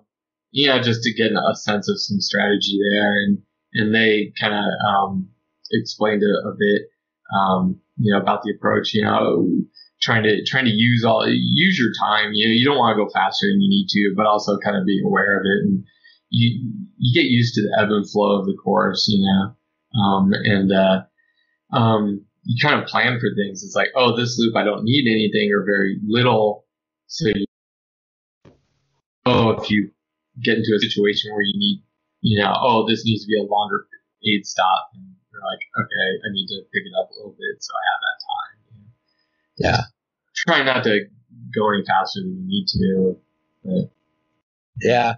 [0.54, 3.38] know, just to get a sense of some strategy there, and
[3.74, 5.30] and they kind of um,
[5.72, 6.90] explained it a bit,
[7.34, 8.94] um, you know, about the approach.
[8.94, 9.48] You know,
[10.02, 12.32] trying to trying to use all use your time.
[12.34, 14.76] You know, you don't want to go faster than you need to, but also kind
[14.76, 15.84] of being aware of it, and
[16.30, 19.08] you you get used to the ebb and flow of the course.
[19.08, 21.04] You know, um, and uh,
[21.74, 23.64] um, you kind of plan for things.
[23.64, 26.66] It's like, oh, this loop I don't need anything or very little,
[27.08, 27.30] so.
[27.30, 27.46] You,
[29.26, 29.92] oh, if you
[30.40, 31.84] get into a situation where you need,
[32.22, 33.88] you know, oh, this needs to be a longer
[34.24, 37.60] aid stop, and you're like, okay, I need to pick it up a little bit
[37.60, 38.52] so I have that time.
[39.58, 39.82] Yeah.
[40.36, 41.06] Try not to
[41.56, 43.18] go any faster than you need to.
[43.64, 43.92] But.
[44.82, 45.16] Yeah.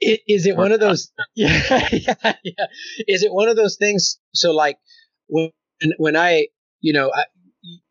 [0.00, 1.10] It, is it one of uh, those?
[1.34, 2.66] Yeah, yeah, yeah.
[3.08, 4.18] Is it one of those things?
[4.34, 4.76] So, like,
[5.28, 5.50] when
[5.96, 6.48] when I,
[6.80, 7.24] you know, I,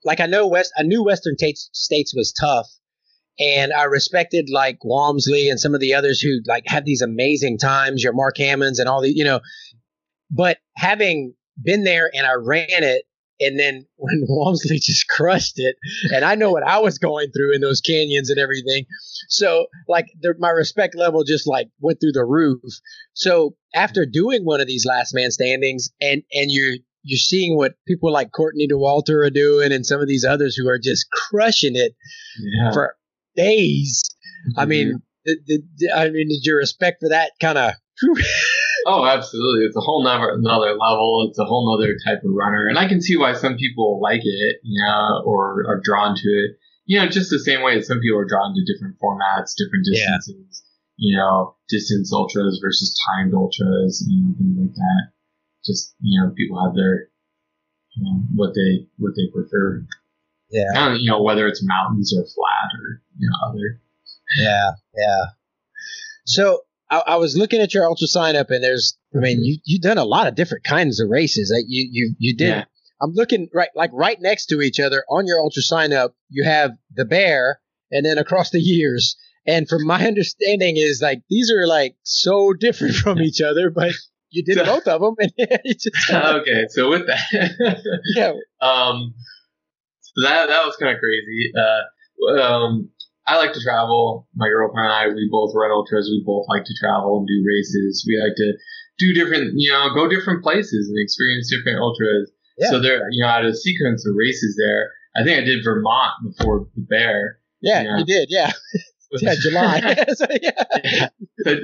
[0.03, 2.67] like I know West, I knew Western States States was tough,
[3.39, 7.57] and I respected like Walmsley and some of the others who like had these amazing
[7.57, 9.41] times, your Mark Hammonds and all the, you know.
[10.31, 13.03] But having been there and I ran it,
[13.41, 15.75] and then when Walmsley just crushed it,
[16.13, 18.85] and I know what I was going through in those canyons and everything.
[19.27, 22.61] So, like, the, my respect level just like went through the roof.
[23.13, 27.73] So, after doing one of these last man standings, and and you're you're seeing what
[27.87, 31.75] people like Courtney Dauwalter are doing, and some of these others who are just crushing
[31.75, 31.93] it
[32.39, 32.71] yeah.
[32.71, 32.95] for
[33.35, 34.03] days.
[34.49, 34.59] Mm-hmm.
[34.59, 37.73] I mean, the, the, I mean, did your respect for that kind of?
[38.87, 39.65] Oh, absolutely.
[39.65, 41.25] It's a whole nother, another level.
[41.27, 42.67] It's a whole nother type of runner.
[42.67, 46.29] And I can see why some people like it, you know, or are drawn to
[46.29, 46.59] it.
[46.85, 49.85] You know, just the same way that some people are drawn to different formats, different
[49.89, 50.63] distances,
[50.97, 51.09] yeah.
[51.09, 55.03] you know, distance ultras versus timed ultras, you know, things like that.
[55.65, 57.09] Just, you know, people have their,
[57.95, 59.83] you know, what they, what they prefer.
[60.49, 60.65] Yeah.
[60.73, 63.81] And, you know, whether it's mountains or flat or, you know, other.
[64.39, 64.71] Yeah.
[64.95, 65.25] Yeah.
[66.25, 69.57] So I, I, was looking at your ultra sign up, and there's, I mean, you
[69.63, 71.49] you've done a lot of different kinds of races.
[71.49, 72.49] That you you you did.
[72.49, 72.63] Yeah.
[73.01, 76.15] I'm looking right like right next to each other on your ultra sign up.
[76.29, 77.59] You have the bear,
[77.91, 79.17] and then across the years.
[79.47, 83.91] And from my understanding, is like these are like so different from each other, but
[84.31, 85.15] you did so, both of them.
[86.11, 87.83] okay, so with that,
[88.15, 89.13] yeah, um,
[90.23, 91.51] that that was kind of crazy.
[91.55, 92.89] Uh, um,
[93.27, 94.27] I like to travel.
[94.35, 96.07] My girlfriend and I, we both run ultras.
[96.09, 98.05] We both like to travel and do races.
[98.07, 98.53] We like to
[98.99, 102.31] do different, you know, go different places and experience different ultras.
[102.57, 102.69] Yeah.
[102.69, 104.91] So there, you know, I had a sequence of races there.
[105.15, 107.39] I think I did Vermont before the Bear.
[107.61, 107.97] Yeah, you, know.
[107.97, 108.27] you did.
[108.29, 108.51] Yeah.
[109.11, 109.79] yeah, July.
[110.13, 110.63] so, yeah.
[110.83, 111.07] yeah.
[111.43, 111.55] So,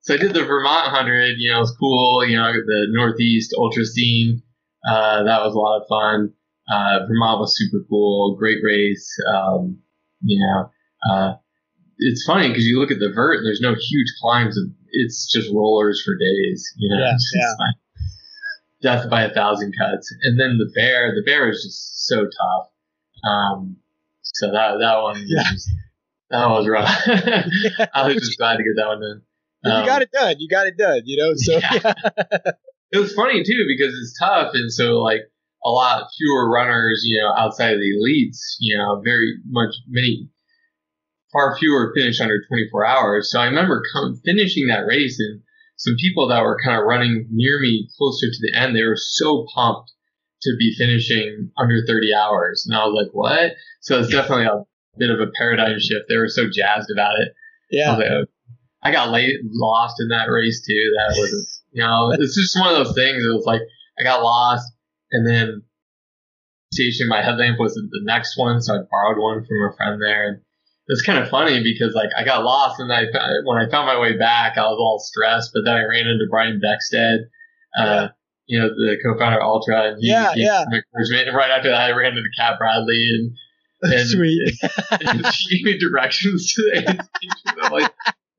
[0.00, 1.36] so, I did the Vermont 100.
[1.38, 2.26] You know, it was cool.
[2.26, 4.42] You know, the Northeast ultra scene.
[4.86, 6.32] Uh, that was a lot of fun.
[6.70, 8.36] Uh, Vermont was super cool.
[8.36, 9.08] Great race.
[9.34, 9.78] Um,
[10.22, 10.70] You know,
[11.12, 11.34] uh,
[11.98, 14.58] it's funny because you look at the vert, there's no huge climbs.
[14.92, 16.64] It's just rollers for days.
[16.78, 17.54] You know, Yeah, yeah.
[17.58, 17.74] like
[18.82, 20.12] death by a thousand cuts.
[20.22, 22.68] And then the bear, the bear is just so tough.
[23.28, 23.76] Um,
[24.22, 25.42] so that that one, Yeah.
[25.50, 25.70] just,
[26.30, 26.88] that was rough.
[27.94, 29.22] I was just glad to get that one done.
[29.64, 30.36] you Um, got it done.
[30.38, 31.02] You got it done.
[31.04, 31.92] You know, so Yeah.
[32.92, 35.20] it was funny too because it's tough and so like
[35.64, 40.28] a lot fewer runners you know outside of the elites you know very much many
[41.32, 45.40] far fewer finish under 24 hours so i remember come, finishing that race and
[45.76, 48.96] some people that were kind of running near me closer to the end they were
[48.96, 49.92] so pumped
[50.42, 54.64] to be finishing under 30 hours and i was like what so it's definitely a
[54.98, 57.32] bit of a paradigm shift they were so jazzed about it
[57.72, 58.24] I, yeah, was like, oh.
[58.82, 60.92] I got late, lost in that race too.
[60.98, 63.16] That wasn't, you know, it's just one of those things.
[63.16, 63.62] It was like
[63.98, 64.70] I got lost,
[65.14, 65.62] and then
[66.72, 70.28] station my headlamp was the next one, so I borrowed one from a friend there.
[70.28, 70.40] And
[70.88, 73.04] it's kind of funny because like I got lost, and I
[73.44, 75.50] when I found my way back, I was all stressed.
[75.54, 77.18] But then I ran into Brian Beckstead,
[77.78, 78.08] uh,
[78.46, 80.62] you know, the co-founder of Altra, and he Yeah, gave yeah.
[80.64, 81.28] encouragement.
[81.28, 83.32] And right after that, I ran into Cat Bradley and
[83.92, 84.52] and- sweet.
[84.90, 86.80] and she gave me directions to the
[87.16, 87.58] station.
[87.62, 87.92] I'm like,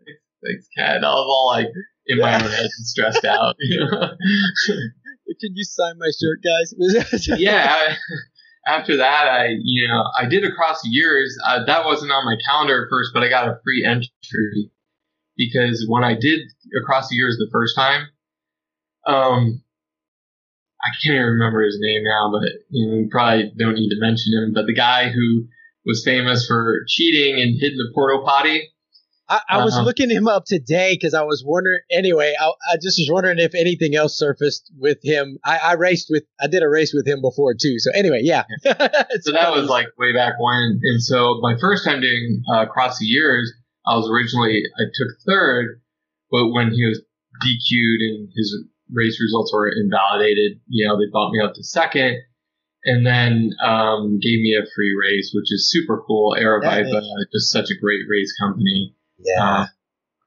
[0.06, 0.68] thanks.
[0.78, 1.68] And I was all like
[2.08, 3.56] in my own head and stressed out.
[3.60, 4.10] You know?
[5.28, 6.74] Can you sign my shirt, guys?
[7.40, 7.76] yeah.
[7.76, 7.96] I,
[8.68, 11.38] after that, I you know I did across the years.
[11.46, 14.72] Uh, that wasn't on my calendar at first, but I got a free entry
[15.38, 16.42] because when I did
[16.82, 18.08] across the years the first time,
[19.08, 19.62] um.
[20.84, 24.00] I can't even remember his name now, but you know, we probably don't need to
[24.00, 24.54] mention him.
[24.54, 25.48] But the guy who
[25.84, 28.70] was famous for cheating and hitting the porta potty,
[29.28, 29.84] I, I was Uh-huh.
[29.86, 31.80] looking him up today because I was wondering.
[31.92, 35.38] Anyway, I, I just was wondering if anything else surfaced with him.
[35.44, 37.80] I, I raced with, I did a race with him before too.
[37.80, 38.44] So anyway, yeah.
[38.64, 40.80] so that was like way back when.
[40.84, 43.52] And so my first time doing uh, across the years,
[43.88, 45.82] I was originally I took third,
[46.32, 47.02] but when he was
[47.44, 48.56] DQ'd and his
[48.94, 52.18] race results were invalidated, you know, they bumped me up to second.
[52.88, 56.36] And then um, gave me a free race, which is super cool.
[56.40, 58.95] Aravaipa, Yeah, just such a great race company.
[59.18, 59.44] Yeah.
[59.44, 59.66] Uh,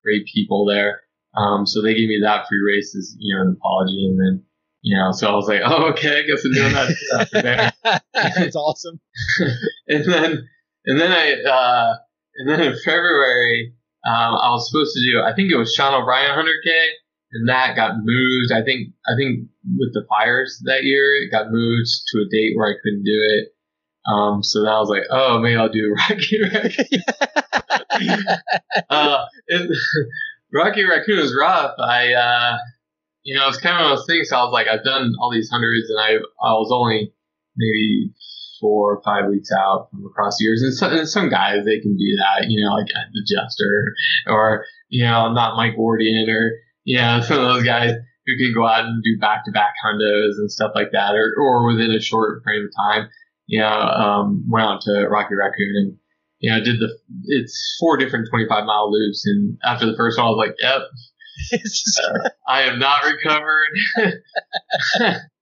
[0.02, 1.02] great people there.
[1.36, 4.06] Um, so they gave me that free race as, you know, an apology.
[4.06, 4.44] And then,
[4.82, 7.72] you know, so I was like, oh, okay, I guess I'm doing that after there.
[8.14, 9.00] That's awesome.
[9.88, 10.48] and then
[10.86, 11.96] and then I uh,
[12.36, 13.74] and then in February
[14.06, 16.72] um, I was supposed to do I think it was Sean O'Brien 100k
[17.32, 21.50] and that got moved I think I think with the fires that year it got
[21.50, 23.54] moved to a date where I couldn't do it
[24.08, 27.02] um, so then I was like oh maybe I'll do Rocky Raccoon
[28.90, 29.78] uh, it,
[30.52, 32.58] Rocky Raccoon was rough I uh,
[33.22, 35.32] you know it's kind of one of those things I was like I've done all
[35.32, 37.12] these hundreds and I I was only
[37.56, 38.12] maybe
[38.60, 40.62] four or five weeks out from across the years.
[40.62, 43.94] And some, and some guys, they can do that, you know, like the Jester
[44.26, 46.52] or, you know, not Mike Wardian or,
[46.84, 47.92] you know, some of those guys
[48.26, 51.34] who can go out and do back to back hundos and stuff like that or,
[51.38, 53.08] or within a short frame of time.
[53.48, 55.96] Know, um, went out to Rocky Raccoon and,
[56.40, 56.88] you know, did the,
[57.26, 59.24] it's four different 25 mile loops.
[59.26, 60.82] And after the first one, I was like, yep,
[61.62, 62.00] just-
[62.46, 64.12] I am not recovered.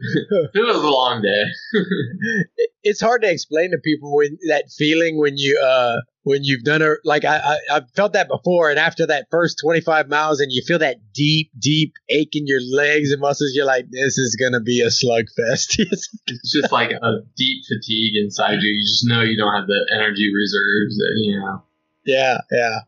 [0.54, 1.44] it was a long day.
[2.82, 6.82] it's hard to explain to people when that feeling when you uh when you've done
[6.82, 10.52] it like I, I I've felt that before and after that first 25 miles and
[10.52, 14.36] you feel that deep deep ache in your legs and muscles you're like this is
[14.36, 18.70] gonna be a slugfest it's just like a deep fatigue inside you.
[18.70, 20.96] You just know you don't have the energy reserves.
[20.96, 21.62] That, you know.
[22.04, 22.78] yeah yeah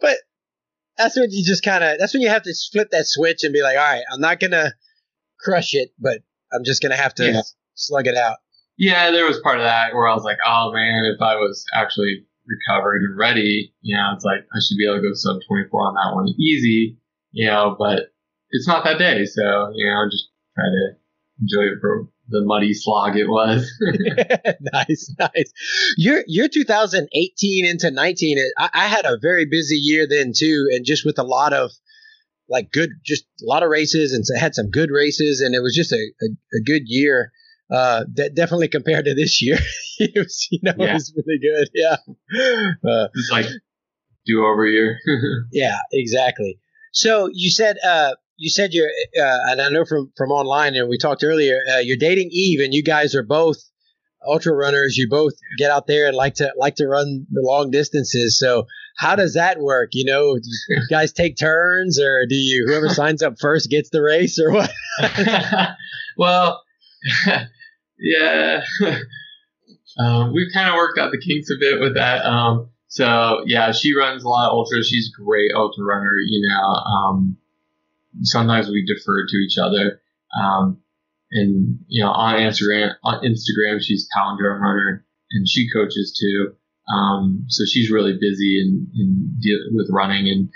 [0.00, 0.18] but
[0.96, 3.52] that's when you just kind of that's when you have to flip that switch and
[3.52, 4.74] be like all right I'm not gonna
[5.40, 6.20] crush it but
[6.52, 7.42] I'm just gonna have to Yeah.
[7.74, 8.38] slug it out
[8.76, 11.64] Yeah, there was part of that where I was like, oh man, if I was
[11.74, 15.36] actually recovered and ready, you know, it's like I should be able to go sub
[15.48, 16.98] 24 on that one easy,
[17.32, 18.12] you know, but
[18.50, 19.24] it's not that day.
[19.26, 20.96] So, you know, just try to
[21.42, 23.70] enjoy it for the muddy slog it was.
[24.72, 25.52] nice, nice.
[25.96, 30.84] Your your 2018 into 19, I, I had a very busy year then too, and
[30.84, 31.70] just with a lot of
[32.50, 35.62] like good, just a lot of races, and so had some good races, and it
[35.62, 36.26] was just a a,
[36.58, 37.32] a good year.
[37.72, 39.56] Uh, de- definitely compared to this year,
[39.98, 41.68] it was you know it was really good.
[41.74, 41.96] Yeah,
[42.90, 43.46] uh, it's like
[44.26, 44.98] do over year.
[45.52, 46.58] yeah, exactly.
[46.92, 50.88] So you said uh, you said you're, uh, and I know from from online, and
[50.88, 53.58] we talked earlier, uh, you're dating Eve, and you guys are both
[54.26, 54.96] ultra runners.
[54.96, 58.38] You both get out there and like to like to run the long distances.
[58.38, 58.66] So
[59.00, 59.90] how does that work?
[59.92, 63.88] You know, do you guys take turns, or do you whoever signs up first gets
[63.88, 64.70] the race, or what?
[66.18, 66.62] well,
[67.98, 68.60] yeah.
[69.98, 72.26] um, we've kind of worked out the kinks a bit with that.
[72.26, 74.86] Um, so yeah, she runs a lot of ultras.
[74.86, 76.12] She's a great ultra runner.
[76.28, 77.38] You know, um,
[78.20, 80.02] sometimes we defer to each other.
[80.38, 80.82] Um,
[81.32, 86.54] and you know, on Instagram, on Instagram, she's palindrome runner, and she coaches too.
[86.92, 90.50] Um, so she's really busy in, in deal with running, and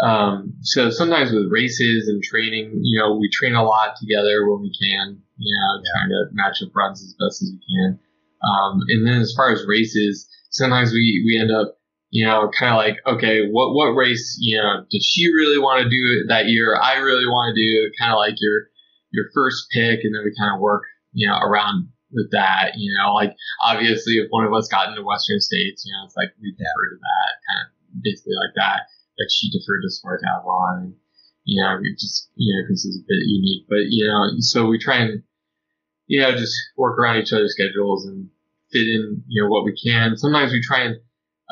[0.00, 4.62] um, so sometimes with races and training, you know, we train a lot together when
[4.62, 5.22] we can.
[5.36, 5.90] You know, yeah.
[5.94, 7.98] trying to match up runs as best as we can.
[8.42, 12.72] Um, and then as far as races, sometimes we we end up you know, kind
[12.72, 16.46] of like, okay, what what race, you know, does she really want to do that
[16.46, 16.76] year?
[16.76, 18.66] I really want to do kind of like your
[19.12, 22.76] your first pick, and then we kind of work, you know, around with that.
[22.76, 26.16] You know, like obviously, if one of us got into Western States, you know, it's
[26.16, 28.90] like we defer to that, kind of basically like that.
[29.18, 30.94] Like she deferred to Spartathlon, and
[31.44, 34.66] you know, we just you know, because it's a bit unique, but you know, so
[34.66, 35.22] we try and
[36.06, 38.28] you know just work around each other's schedules and
[38.72, 40.16] fit in you know what we can.
[40.16, 40.96] Sometimes we try and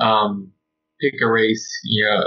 [0.00, 0.52] um,
[1.00, 2.24] pick a race, you know,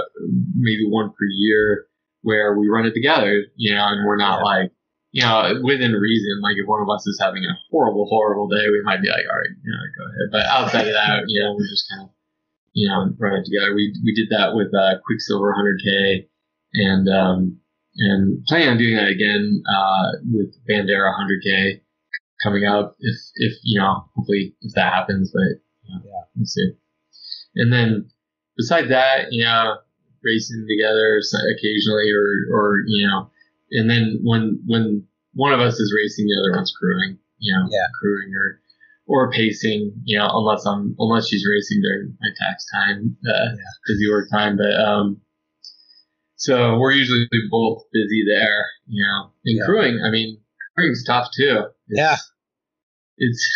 [0.54, 1.86] maybe one per year
[2.22, 4.44] where we run it together, you know, and we're not yeah.
[4.44, 4.72] like
[5.12, 8.64] you know, within reason, like if one of us is having a horrible, horrible day,
[8.72, 10.28] we might be like, all right, you know, go ahead.
[10.32, 12.10] But outside of that, you know, we're just kind of,
[12.72, 13.76] you know, run it together.
[13.76, 16.28] We, we did that with, uh, Quicksilver 100K
[16.74, 17.60] and, um,
[17.96, 21.82] and planning on doing that again, uh, with Bandera 100K
[22.42, 26.46] coming up if, if, you know, hopefully if that happens, but, you know, yeah, we'll
[26.46, 26.72] see.
[27.56, 28.08] And then
[28.56, 29.76] besides that, you know,
[30.24, 31.20] racing together
[31.52, 33.28] occasionally or, or, you know,
[33.72, 37.18] and then when when one of us is racing, the other one's crewing.
[37.38, 37.86] You know, yeah.
[38.00, 38.60] crewing or
[39.06, 39.92] or pacing.
[40.04, 43.72] You know, unless I'm unless she's racing during my tax time, uh, yeah.
[43.86, 44.56] busy work time.
[44.56, 45.20] But um,
[46.36, 48.66] so we're usually both busy there.
[48.86, 49.64] You know, and yeah.
[49.66, 50.00] crewing.
[50.06, 50.38] I mean,
[50.76, 51.64] crewing's tough too.
[51.88, 52.16] It's, yeah,
[53.18, 53.50] it's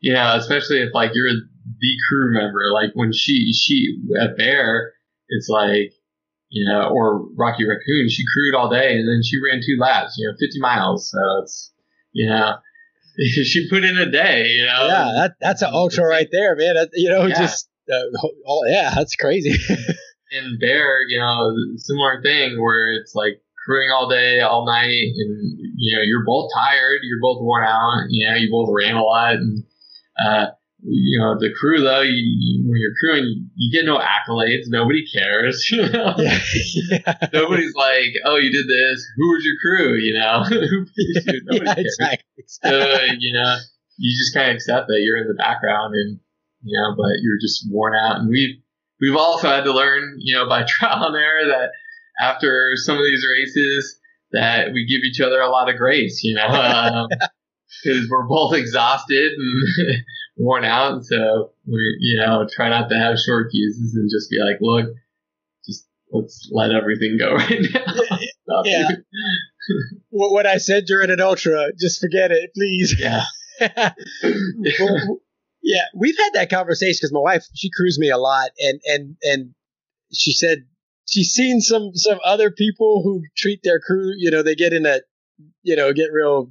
[0.00, 2.72] you know, especially if like you're the crew member.
[2.72, 4.92] Like when she she at Bear,
[5.28, 5.93] it's like
[6.54, 10.14] you know, or Rocky Raccoon, she crewed all day and then she ran two laps,
[10.16, 11.10] you know, 50 miles.
[11.10, 11.72] So it's,
[12.12, 12.54] you know,
[13.18, 14.86] she put in a day, you know.
[14.86, 16.74] Yeah, that, that's an ultra right there, man.
[16.76, 17.38] That, you know, yeah.
[17.38, 18.06] just, uh,
[18.46, 19.50] oh, yeah, that's crazy.
[20.30, 25.58] and Bear, you know, similar thing where it's like crewing all day, all night, and,
[25.76, 29.02] you know, you're both tired, you're both worn out, you know, you both ran a
[29.02, 29.34] lot.
[29.34, 29.64] And,
[30.24, 30.46] uh,
[30.86, 34.64] you know, the crew though, you, when you're crewing, you get no accolades.
[34.66, 35.66] Nobody cares.
[35.74, 36.14] You know?
[36.18, 36.38] yeah,
[36.90, 37.14] yeah.
[37.32, 39.04] Nobody's like, oh, you did this.
[39.16, 39.96] Who was your crew?
[39.96, 40.44] You know?
[40.50, 41.96] Nobody yeah, cares.
[41.98, 42.44] Exactly.
[42.46, 43.56] So, you know,
[43.96, 46.20] you just kind of accept that you're in the background and,
[46.62, 48.20] you know, but you're just worn out.
[48.20, 48.56] And we've,
[49.00, 51.70] we've also had to learn, you know, by trial and error that
[52.20, 53.98] after some of these races
[54.32, 57.08] that we give each other a lot of grace, you know, um,
[57.82, 60.04] because we're both exhausted and
[60.36, 61.04] worn out.
[61.04, 64.94] So we, you know, try not to have short fuses and just be like, look,
[65.66, 68.62] just let's let everything go right now.
[68.64, 68.88] yeah.
[70.10, 72.94] what I said during an ultra, just forget it, please.
[72.98, 73.24] Yeah.
[73.60, 75.18] well,
[75.62, 79.16] yeah, we've had that conversation because my wife she crews me a lot, and and
[79.22, 79.54] and
[80.12, 80.66] she said
[81.08, 84.86] she's seen some some other people who treat their crew, you know, they get in
[84.86, 85.00] a,
[85.62, 86.50] you know, get real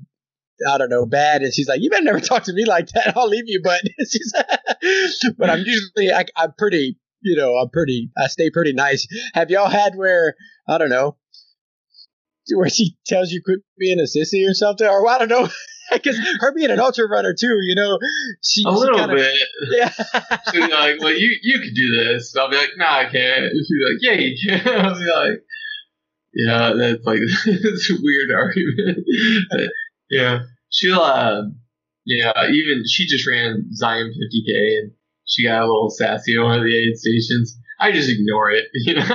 [0.70, 1.42] I don't know, bad.
[1.42, 3.18] And she's like, you better never talk to me like that.
[3.18, 3.62] I'll leave you.
[3.64, 3.82] But
[5.38, 9.08] but I'm usually, I, I'm pretty, you know, I'm pretty, I stay pretty nice.
[9.34, 10.36] Have y'all had where,
[10.68, 11.18] I don't know,
[12.54, 14.88] where she tells you quit being a sissy or something?
[14.88, 15.50] Or I don't know.
[15.92, 18.00] Because her being an ultra runner too, you know,
[18.42, 19.38] she a little kinda, bit.
[19.70, 19.90] Yeah.
[20.52, 22.36] She's like, well, you you could do this.
[22.36, 23.52] I'll be like, no, I can't.
[23.52, 24.86] She's like, yeah, you can.
[24.86, 25.44] I'll be like,
[26.34, 29.06] yeah, that's like it's a weird argument.
[30.14, 30.40] Yeah
[30.74, 31.44] she'll, uh,
[32.06, 34.92] yeah, even she just ran Zion 50K and
[35.26, 37.58] she got a little sassy on one of the aid stations.
[37.80, 39.06] I just ignore it, you know.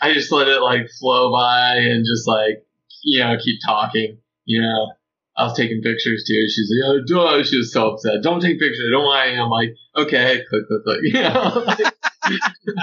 [0.00, 2.64] I just let it like flow by and just like,
[3.02, 4.92] you know, keep talking, you know.
[5.34, 6.46] I was taking pictures too.
[6.48, 7.42] She's like, oh, duh.
[7.42, 8.22] she was so upset.
[8.22, 8.90] Don't take pictures.
[8.92, 9.40] Don't mind.
[9.40, 11.00] I'm like, okay, click, click, click.
[11.02, 11.66] You know,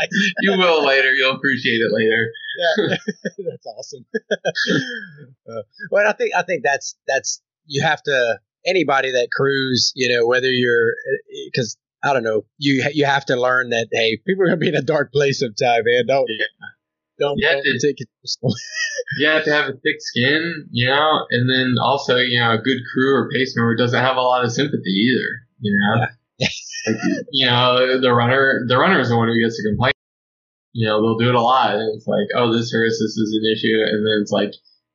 [0.41, 1.13] you will later.
[1.13, 2.31] You'll appreciate it later.
[2.57, 2.97] yeah,
[3.49, 4.05] that's awesome.
[5.49, 10.15] uh, well, I think I think that's that's you have to anybody that crews, you
[10.15, 10.93] know, whether you're
[11.51, 14.69] because I don't know, you you have to learn that hey, people are gonna be
[14.69, 16.05] in a dark place sometime, man.
[16.07, 16.45] Don't yeah.
[17.19, 18.07] don't, you don't to, take it.
[19.17, 22.57] you have to have a thick skin, you know, and then also you know a
[22.57, 26.01] good crew or pace member doesn't have a lot of sympathy either, you know.
[26.01, 26.07] Yeah.
[27.31, 29.91] You know, the runner the runner is the one who gets to complain.
[30.73, 33.39] You know, they'll do it a lot, and it's like, oh, this hurts, this is
[33.41, 34.51] an issue, and then it's like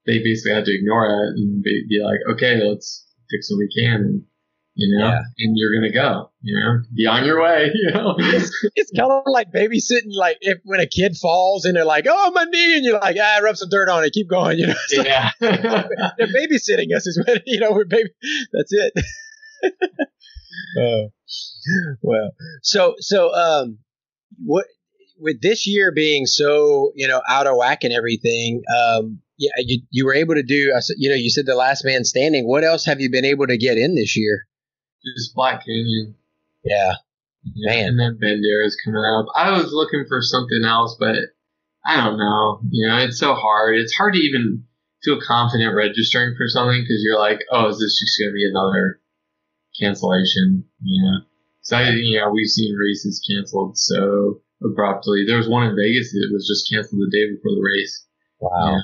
[0.06, 3.68] they basically have to ignore it and be, be like, okay, let's fix what we
[3.82, 3.94] can.
[4.00, 4.22] And
[4.76, 5.18] you know, Yeah.
[5.38, 8.14] and you're gonna go, you know, be on your way, you know.
[8.18, 12.06] it's, it's kind of like babysitting, like if when a kid falls and they're like,
[12.08, 14.66] "Oh, my knee," and you're like, "Ah, rub some dirt on it, keep going," you
[14.68, 14.74] know.
[14.88, 15.30] It's like, yeah.
[15.40, 17.72] they're babysitting us, is what you know.
[17.72, 18.10] We're baby.
[18.52, 18.92] That's it.
[20.80, 21.08] Uh,
[22.02, 22.30] well,
[22.62, 23.78] so so um,
[24.44, 24.66] what
[25.18, 29.82] with this year being so you know out of whack and everything, um, yeah, you
[29.90, 30.72] you were able to do.
[30.96, 32.46] You know, you said the last man standing.
[32.46, 34.46] What else have you been able to get in this year?
[35.16, 36.14] Just Black Canyon.
[36.64, 36.94] Yeah,
[37.54, 37.88] Yeah, Man.
[37.88, 39.26] And then Bandera is coming up.
[39.36, 41.16] I was looking for something else, but
[41.84, 42.60] I don't know.
[42.70, 43.76] You know, it's so hard.
[43.76, 44.64] It's hard to even
[45.02, 48.48] feel confident registering for something because you're like, oh, is this just going to be
[48.48, 49.00] another
[49.78, 50.64] cancellation?
[50.82, 51.18] You know,
[51.62, 55.24] so you know, we've seen races canceled so abruptly.
[55.26, 58.06] There was one in Vegas that was just canceled the day before the race.
[58.40, 58.76] Wow.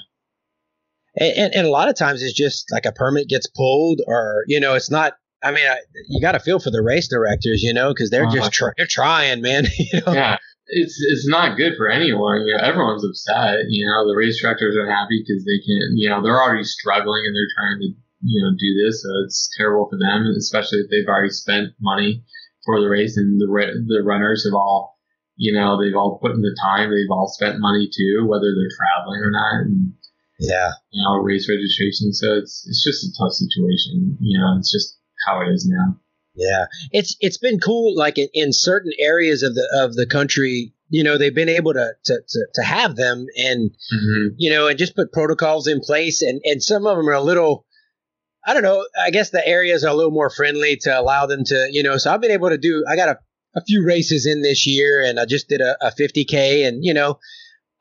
[1.17, 4.45] And, and, and a lot of times it's just like a permit gets pulled, or
[4.47, 5.15] you know, it's not.
[5.43, 5.79] I mean, I,
[6.09, 8.37] you got to feel for the race directors, you know, because they're Uh-huh.
[8.37, 9.65] just try, they're trying, man.
[9.79, 10.13] you know?
[10.13, 10.37] yeah,
[10.67, 12.47] it's it's not good for anyone.
[12.47, 13.57] You know, everyone's upset.
[13.69, 15.97] You know, the race directors are happy because they can.
[15.97, 17.89] You know, they're already struggling and they're trying to
[18.23, 22.25] you know do this, so it's terrible for them, especially if they've already spent money
[22.65, 23.47] for the race and the
[23.87, 24.99] the runners have all.
[25.37, 26.91] You know, they've all put in the time.
[26.91, 29.95] They've all spent money too, whether they're traveling or not, and
[30.39, 32.13] yeah, you know, race registration.
[32.13, 34.19] So it's it's just a tough situation.
[34.21, 35.97] You know, it's just how it is now.
[36.35, 36.67] yeah.
[36.93, 41.05] It's it's been cool, like in, in certain areas of the of the country, you
[41.05, 44.79] know, they've been able to to to, to have them and hmm you know, and
[44.79, 46.21] just put protocols in place.
[46.23, 47.65] And, and some of them are a little,
[48.45, 51.45] I don't know, I guess the areas are a little more friendly to allow them
[51.45, 53.19] to, you know, so I've been able to do, I got a,
[53.57, 56.95] a few races in this year and I just did a, a 50K and, you
[56.95, 57.19] know,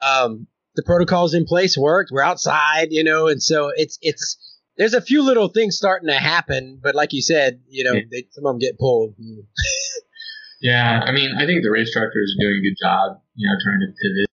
[0.01, 2.11] um, the protocols in place worked.
[2.11, 4.37] We're outside, you know, and so it's, it's,
[4.77, 8.27] there's a few little things starting to happen, but like you said, you know, they,
[8.31, 9.15] some of them get pulled.
[10.61, 13.55] Yeah, I mean, I think the race directors is doing a good job, you know,
[13.63, 14.29] trying to pivot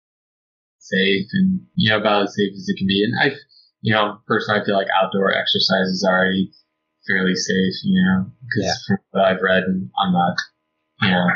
[0.78, 3.04] safe and, you know, about as safe as it can be.
[3.04, 3.36] And I,
[3.84, 6.50] you know, personally, I feel like outdoor exercise is already
[7.06, 8.96] fairly safe, you know, because Yeah.
[8.96, 10.36] from what I've read, and I'm not,
[11.02, 11.28] you know,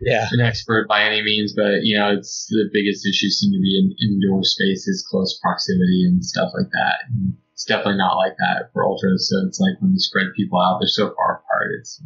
[0.00, 0.28] Yeah.
[0.30, 3.76] an expert by any means, but, you know, it's the biggest issues seem to be
[3.76, 6.98] in indoor spaces, close proximity and stuff like that.
[7.10, 9.28] And it's definitely not like that for ultras.
[9.28, 12.00] So it's like when you spread people out, they're so far apart, it's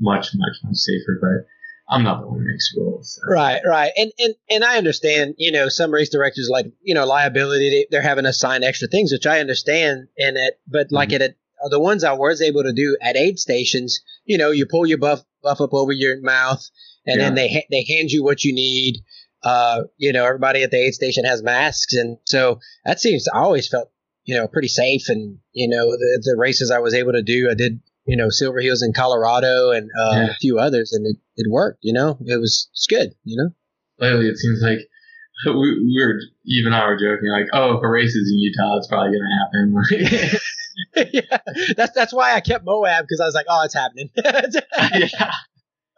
[0.00, 1.46] much, much, much safer, but
[1.88, 3.14] I'm not the one who makes rules.
[3.20, 3.30] so.
[3.32, 5.34] Right, right, and and and I understand.
[5.38, 7.70] You know, some race directors like you know liability.
[7.70, 10.08] They, they're having to sign extra things, which I understand.
[10.18, 11.14] And it, but like Mhm.
[11.20, 11.36] it, at
[11.70, 14.98] the ones I was able to do at aid stations, you know, you pull your
[14.98, 16.66] buff buff up over your mouth,
[17.06, 19.02] and then they ha- they hand you what you need.
[19.42, 23.28] Uh, you know, everybody at the aid station has masks, and so that seems.
[23.28, 23.90] I always felt
[24.24, 27.50] you know pretty safe, and you know the the races I was able to do,
[27.50, 27.80] I did.
[28.06, 30.26] You know, Silver Hills in Colorado and uh, Yeah.
[30.30, 31.78] a few others, and it, it worked.
[31.82, 33.10] You know, it was it's good.
[33.24, 33.50] You know.
[33.98, 34.78] Lately, it seems like
[35.46, 38.76] we, we were, even I were joking, like, oh, if a race is in Utah,
[38.78, 40.40] it's probably going to happen.
[41.12, 41.38] yeah,
[41.76, 44.10] that's that's why I kept Moab because I was like, oh, it's happening.
[44.16, 45.30] yeah.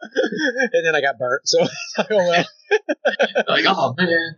[0.01, 1.41] and then I got burnt.
[1.45, 1.65] So,
[1.97, 2.45] oh well.
[3.47, 4.35] Like, oh, man.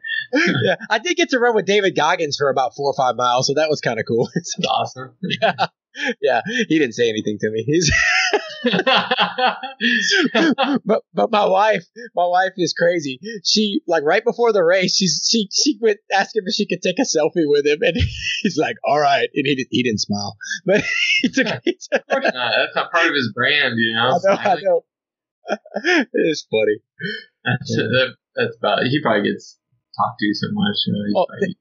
[0.64, 3.48] yeah, I did get to run with David Goggins for about four or five miles,
[3.48, 4.30] so that was kind of cool.
[4.68, 5.16] Awesome.
[5.42, 5.68] yeah,
[6.68, 7.64] he didn't say anything to me.
[7.64, 7.92] He's,
[10.86, 11.86] but but my wife,
[12.16, 13.20] my wife is crazy.
[13.46, 17.00] She like right before the race, she's she she went asking if she could take
[17.00, 17.96] a selfie with him, and
[18.42, 20.36] he's like, all right, and he did, he didn't smile,
[20.66, 20.84] but
[21.22, 21.48] he took.
[21.64, 22.54] He took Of course not.
[22.58, 24.20] That's not part of his brand, you know?
[24.30, 24.82] I know, I know.
[26.14, 26.80] it's funny.
[27.44, 28.90] That's, that, that's about it.
[28.90, 29.58] He probably gets
[29.98, 30.76] talked to so much.
[31.16, 31.56] Oh, probably-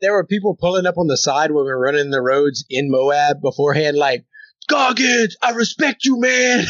[0.00, 2.90] there were people pulling up on the side when we were running the roads in
[2.90, 4.24] Moab beforehand, like,
[4.68, 6.64] Goggins, I respect you, man.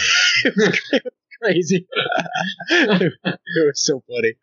[0.44, 0.80] it, was,
[1.42, 1.86] crazy.
[2.70, 3.12] it
[3.56, 4.34] was so funny.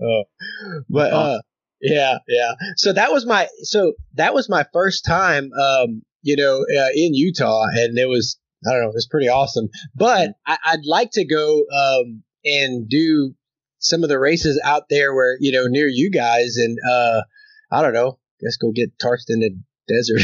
[0.00, 1.40] Uh, but uh,
[1.80, 2.52] yeah, yeah.
[2.76, 7.14] So that was my so that was my first time, um, you know, uh, in
[7.14, 9.68] Utah, and it was I don't know, it was pretty awesome.
[9.94, 13.34] But I, I'd like to go um, and do
[13.78, 17.22] some of the races out there where you know near you guys, and uh,
[17.70, 19.58] I don't know, let's go get torched in the
[19.88, 20.22] desert.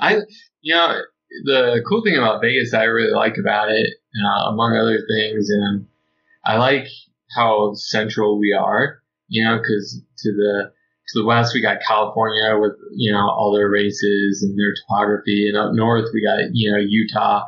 [0.00, 0.18] I,
[0.60, 1.00] you know,
[1.44, 3.94] the cool thing about Vegas I really like about it,
[4.24, 5.86] uh, among other things, and
[6.44, 6.86] I like
[7.34, 9.02] how central we are.
[9.28, 10.72] You know, because to the
[11.08, 15.48] to the west we got California with you know all their races and their topography,
[15.48, 17.44] and up north we got you know Utah,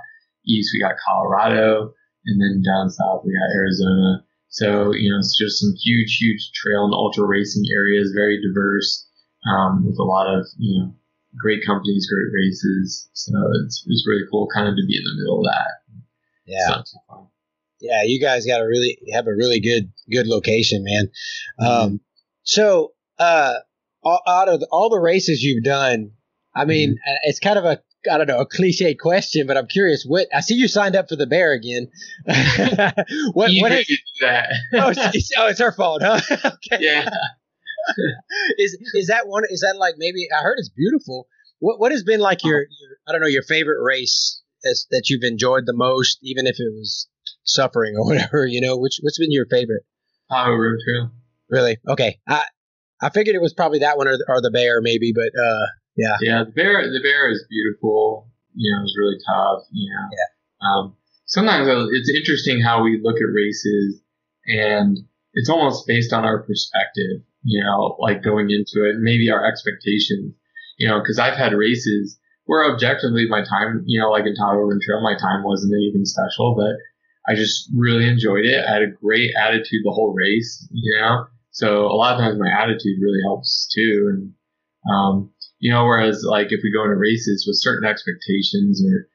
[0.47, 1.93] east we got Colorado,
[2.27, 4.25] and then down south we got Arizona.
[4.53, 9.09] So you know it's just some huge, huge trail and ultra racing areas, very diverse,
[9.49, 10.95] um, with a lot of you know
[11.41, 13.09] great companies, great races.
[13.15, 13.33] So
[13.65, 15.83] it's it's really cool, kind of to be in the middle of that.
[16.45, 16.83] Yeah.
[17.81, 21.09] Yeah, you guys got a really have a really good good location, man.
[21.59, 21.97] Um, mm-hmm.
[22.45, 23.55] so uh,
[24.05, 26.13] out of all the races you've done,
[26.55, 27.15] I mean, mm-hmm.
[27.25, 27.81] it's kind of a
[28.11, 30.05] I don't know a cliche question, but I'm curious.
[30.05, 31.89] What I see you signed up for the bear again.
[33.33, 33.87] what you what is
[34.21, 34.51] that?
[34.75, 36.21] oh, it's, oh, it's her fault, huh?
[36.33, 36.79] okay.
[36.81, 37.09] Yeah.
[38.59, 39.45] is is that one?
[39.49, 40.29] Is that like maybe?
[40.37, 41.27] I heard it's beautiful.
[41.61, 45.09] What what has been like your, your I don't know your favorite race as, that
[45.09, 47.09] you've enjoyed the most, even if it was
[47.45, 48.47] suffering or whatever?
[48.47, 49.85] You know, which what's been your favorite?
[50.31, 51.11] Tahoe Rim Trail.
[51.49, 51.79] Really?
[51.89, 52.19] Okay.
[52.29, 52.43] I
[53.01, 55.67] I figured it was probably that one or, or the bear maybe, but uh,
[55.97, 56.17] yeah.
[56.21, 58.31] Yeah, the bear the bear is beautiful.
[58.55, 59.63] You know, it's really tough.
[59.71, 60.09] You know.
[60.11, 60.69] Yeah.
[60.69, 64.01] Um, sometimes it's interesting how we look at races,
[64.47, 64.99] and
[65.35, 67.23] it's almost based on our perspective.
[67.45, 70.35] You know, like going into it, maybe our expectations.
[70.79, 74.59] You know, because I've had races where objectively my time, you know, like in Tahoe
[74.59, 76.75] Rim Trail, my time wasn't anything special, but
[77.31, 78.65] I just really enjoyed it.
[78.67, 81.27] I had a great attitude the whole race, you know.
[81.51, 84.11] So a lot of times my attitude really helps too.
[84.11, 84.33] And
[84.91, 85.31] um,
[85.63, 89.07] you know, whereas like if we go into races with certain expectations or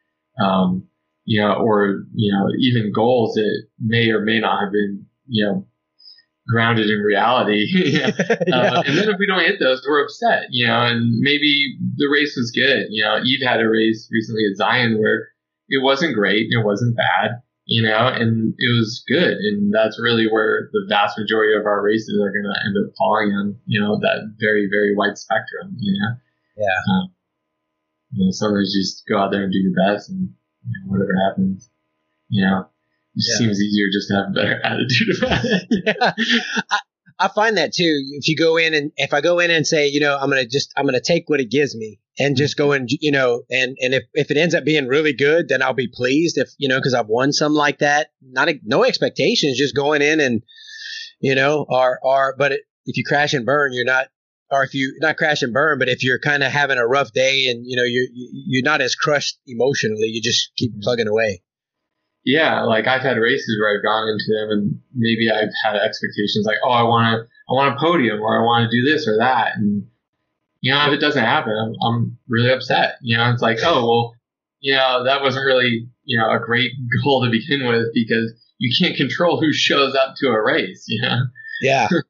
[0.41, 0.88] um,
[1.26, 5.45] you know, or you know, even goals that may or may not have been, you
[5.45, 5.68] know,
[6.48, 7.68] grounded in reality.
[7.74, 8.12] yeah.
[8.54, 12.08] uh, and then if we don't hit those, we're upset, you know, and maybe the
[12.10, 12.88] race was good.
[12.91, 15.28] You know, Eve had a race recently at Zion where
[15.68, 19.36] it wasn't great, it wasn't bad, you know, and it was good.
[19.36, 22.95] And that's really where the vast majority of our races are going to end up
[22.98, 26.16] falling on, you know, that very, very wide spectrum, you know.
[26.58, 26.66] Yeah.
[26.91, 27.14] Um,
[28.12, 30.30] you know, sometimes just go out there and do your best and
[30.66, 31.70] you know, whatever happens,
[32.30, 32.68] you know,
[33.16, 33.38] it yeah.
[33.38, 35.84] seems easier just to have a better attitude about it.
[35.86, 36.14] yeah.
[36.70, 36.80] I,
[37.20, 38.03] I find that too.
[38.14, 40.43] If you go in and if I go in and say, you know, I'm going
[40.43, 43.12] to just, I'm going to take what it gives me and just go and, you
[43.12, 46.38] know, and, and if, if it ends up being really good, then I'll be pleased
[46.38, 48.12] if, you know, cause I've won some like that.
[48.22, 50.43] Not, a, no expectations, just going in and,
[51.20, 54.08] you know, or, or, but it, if you crash and burn, you're not,
[54.50, 57.12] or if you not crash and burn, but if you're kind of having a rough
[57.12, 60.82] day and, you know, you're, you're not as crushed emotionally, you just keep mm-hmm.
[60.82, 61.41] plugging away
[62.28, 66.43] yeah, like I've had races where I've gone into them and maybe I've had expectations
[66.45, 69.08] like, oh, I want to, I want a podium or I want to do this
[69.08, 69.56] or that.
[69.56, 69.88] And,
[70.60, 72.95] you know, if it doesn't happen, I'm, I'm really upset.
[73.02, 74.14] You know, it's like, oh, well,
[74.60, 76.72] you know, that wasn't really, you know, a great
[77.06, 81.02] goal to begin with because you can't control who shows up to a race, you
[81.02, 81.20] know?
[81.62, 81.88] Yeah.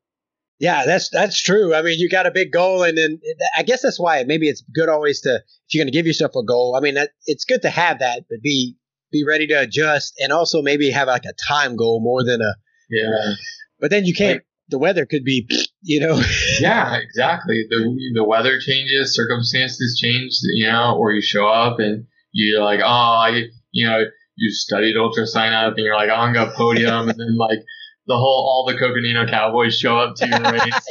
[0.59, 1.75] Yeah, that's that's true.
[1.75, 3.19] I mean, you got a big goal, and then
[3.55, 6.31] I guess that's why maybe it's good always to if you're going to give yourself
[6.35, 6.75] a goal.
[6.75, 8.75] I mean, that, it's good to have that, but be
[9.11, 12.55] be ready to adjust and also maybe have like a time goal more than a
[12.89, 13.33] yeah.
[13.79, 14.37] But then you can't.
[14.37, 15.47] Like, the weather could be,
[15.81, 16.21] you know.
[16.59, 17.65] yeah, exactly.
[17.69, 22.79] The the weather changes, circumstances change, you know, or you show up and you're like,
[22.81, 24.03] oh, I, you know,
[24.35, 27.59] you studied ultra sign up and you're like, oh, I'm gonna podium, and then like
[28.07, 30.87] the whole all the Coconino Cowboys show up to your race.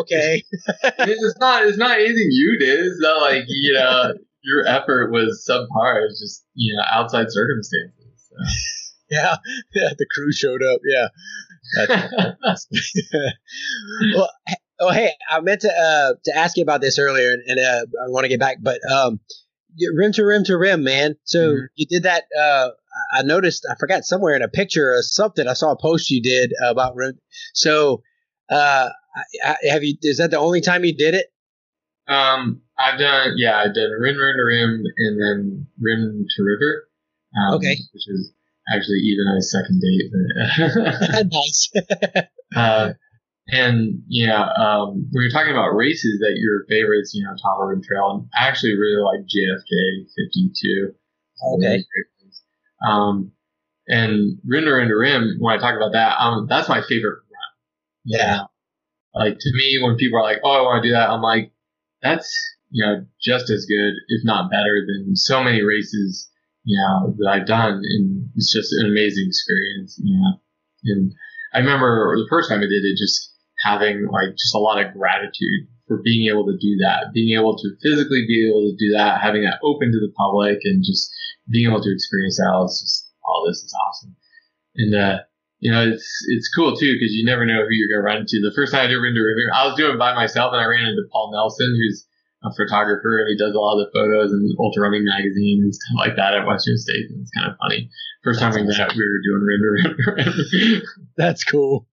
[0.00, 0.42] okay.
[0.82, 2.80] it's not it's not anything you did.
[2.80, 6.04] It's not like you know your effort was subpar.
[6.04, 8.28] It's just you know outside circumstances.
[8.28, 8.36] So.
[9.10, 9.36] yeah,
[9.74, 9.90] yeah.
[9.96, 10.80] The crew showed up.
[10.84, 11.08] Yeah.
[14.14, 14.30] well,
[14.80, 17.86] oh hey, I meant to uh, to ask you about this earlier, and, and uh,
[18.04, 19.20] I want to get back, but um,
[19.94, 21.16] rim to rim to rim, man.
[21.24, 21.64] So mm-hmm.
[21.76, 22.24] you did that.
[22.38, 22.70] Uh,
[23.12, 23.66] I noticed.
[23.70, 25.46] I forgot somewhere in a picture or something.
[25.46, 27.18] I saw a post you did about rim.
[27.54, 28.02] So,
[28.50, 28.88] uh,
[29.68, 29.96] have you?
[30.02, 31.26] Is that the only time you did it?
[32.08, 36.88] Um, I've done, yeah, I've done rim, rim to rim, and then rim to river.
[37.36, 37.76] Um, okay.
[37.92, 38.32] Which is
[38.72, 40.10] actually even on a second date.
[41.32, 41.70] nice.
[42.54, 42.92] uh,
[43.48, 47.34] and yeah, um, when you're talking about races that your favorites, you know,
[47.64, 50.94] Rim Trail, and I actually really like JFK 52.
[51.54, 51.84] Okay.
[52.86, 53.32] Um,
[53.88, 57.52] and rim to rim rim, when I talk about that, um, that's my favorite run.
[58.04, 58.40] Yeah.
[59.14, 61.52] Like to me, when people are like, "Oh, I want to do that," I'm like,
[62.02, 62.30] that's
[62.70, 66.28] you know just as good, if not better, than so many races
[66.64, 69.98] you know that I've done, and it's just an amazing experience.
[70.02, 70.40] You know,
[70.84, 71.12] and
[71.54, 73.32] I remember the first time I did it, just
[73.64, 77.56] having like just a lot of gratitude for being able to do that, being able
[77.56, 81.08] to physically be able to do that, having that open to the public, and just
[81.48, 82.50] being able to experience that.
[82.64, 84.16] It's just, oh, this is awesome.
[84.76, 85.18] And uh,
[85.58, 88.40] you know, it's it's cool too because you never know who you're gonna run into.
[88.42, 90.66] The first time I did into River, I was doing it by myself, and I
[90.66, 92.06] ran into Paul Nelson, who's
[92.44, 95.74] a photographer, and he does a lot of the photos and Ultra Running magazine and
[95.74, 97.08] stuff like that at Western State.
[97.08, 97.90] And it's kind of funny.
[98.22, 100.82] First time we met, we were doing River.
[101.16, 101.86] That's cool.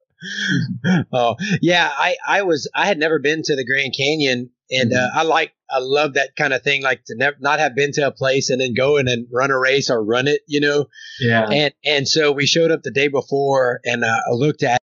[1.13, 5.09] oh yeah, I I was I had never been to the Grand Canyon and uh,
[5.13, 8.07] I like I love that kind of thing, like to never not have been to
[8.07, 10.85] a place and then go in and run a race or run it, you know.
[11.19, 11.47] Yeah.
[11.49, 14.81] And and so we showed up the day before, and uh, I looked at, it,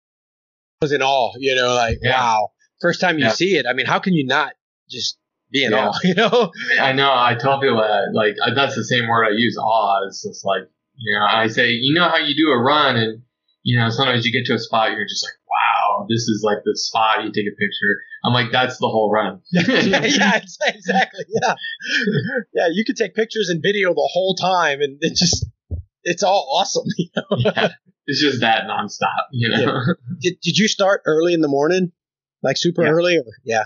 [0.83, 2.12] I was in awe, you know, like Yeah.
[2.12, 3.33] wow, first time you Yeah.
[3.33, 3.66] see it.
[3.68, 4.53] I mean, how can you not
[4.91, 5.18] just
[5.51, 5.89] be in Yeah.
[5.89, 6.53] awe, you know?
[6.81, 7.12] I know.
[7.12, 9.57] I tell people that like uh, that's the same word I use.
[9.59, 10.07] Awe.
[10.07, 10.62] It's just like
[10.97, 11.25] you know.
[11.27, 13.22] I say you know how you do a run, and
[13.62, 15.33] you know sometimes you get to a spot, you're just like,
[15.99, 17.24] wow, this is like the spot.
[17.24, 18.01] You take a picture.
[18.24, 19.40] I'm like, that's the whole run.
[19.53, 19.62] yeah,
[20.34, 21.24] ex- exactly.
[21.28, 21.55] Yeah,
[22.55, 22.68] yeah.
[22.72, 25.47] You could take pictures and video the whole time, and it just
[26.03, 26.84] it's all awesome.
[26.99, 27.22] You know?
[27.38, 27.68] Yeah.
[28.07, 29.28] It's just that nonstop.
[29.32, 29.80] You know.
[30.20, 31.90] did, did you start early in the morning,
[32.42, 32.90] like super Yeah.
[32.90, 33.16] early?
[33.16, 33.64] Or, yeah.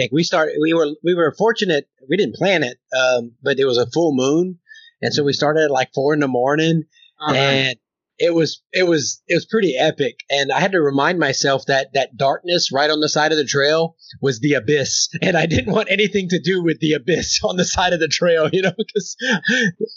[0.00, 0.56] Like we started.
[0.60, 1.86] We were we were fortunate.
[2.08, 4.58] We didn't plan it, um, but it was a full moon,
[5.02, 6.84] and so we started at like four in the morning,
[7.20, 7.34] Uh-huh.
[7.34, 7.76] and
[8.20, 10.20] it was it was it was pretty epic.
[10.28, 13.46] And I had to remind myself that that darkness right on the side of the
[13.46, 17.56] trail was the abyss, and I didn't want anything to do with the abyss on
[17.56, 19.16] the side of the trail, you know, because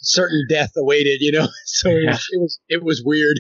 [0.01, 1.47] certain death awaited, you know.
[1.65, 3.39] So it was it was, it was weird.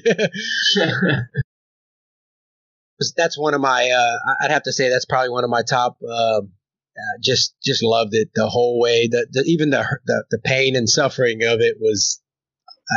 [3.15, 5.97] that's one of my uh, I'd have to say that's probably one of my top
[6.03, 6.51] um
[6.97, 10.75] uh, just just loved it the whole way the, the even the, the the pain
[10.75, 12.22] and suffering of it was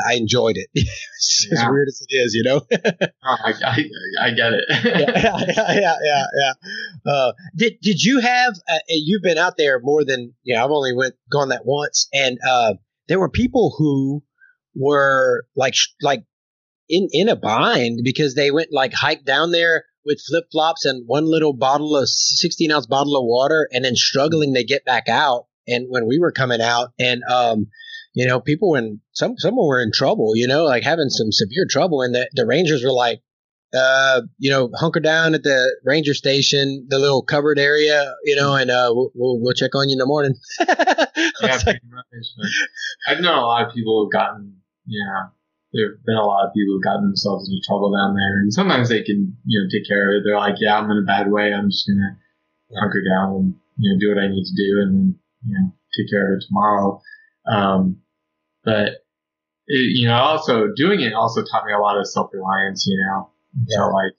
[0.09, 1.71] I enjoyed it as Yeah.
[1.71, 2.61] weird as it is you know
[3.29, 3.85] Oh, I, I,
[4.21, 4.65] I get it.
[5.51, 7.13] yeah yeah yeah yeah.
[7.13, 10.93] Uh, did did you have uh, you've been out there more than yeah I've only
[10.93, 12.75] went gone that once and uh,
[13.09, 14.23] there were people who
[14.75, 16.25] were like like
[16.89, 21.05] in in a bind because they went like hiked down there with flip flops and
[21.07, 25.09] one little bottle of 16 ounce bottle of water and then struggling to get back
[25.09, 27.67] out and when we were coming out and um
[28.17, 31.31] you know people were in some someone were in trouble you know like having some
[31.31, 33.21] severe trouble and the, the rangers were like
[33.77, 38.55] uh, you know, hunker down at the ranger station, the little covered area, you know,
[38.55, 40.35] and uh, we'll, we'll, check on you in the morning.
[40.61, 41.81] I yeah, like,
[43.09, 44.57] I've known a lot of people who've gotten,
[44.87, 45.29] yeah,
[45.73, 48.53] there have been a lot of people who've gotten themselves into trouble down there, and
[48.53, 50.23] sometimes they can, you know, take care of it.
[50.25, 51.53] They're like, yeah, I'm in a bad way.
[51.53, 52.17] I'm just gonna
[52.81, 55.73] hunker down and you know do what I need to do, and then you know
[55.99, 57.03] take care of it tomorrow.
[57.47, 57.99] Um,
[58.67, 58.89] but
[59.69, 62.87] it, you know, also doing it also taught me a lot of self reliance.
[62.87, 63.31] You know,
[63.69, 63.77] Yeah.
[63.79, 64.13] so like.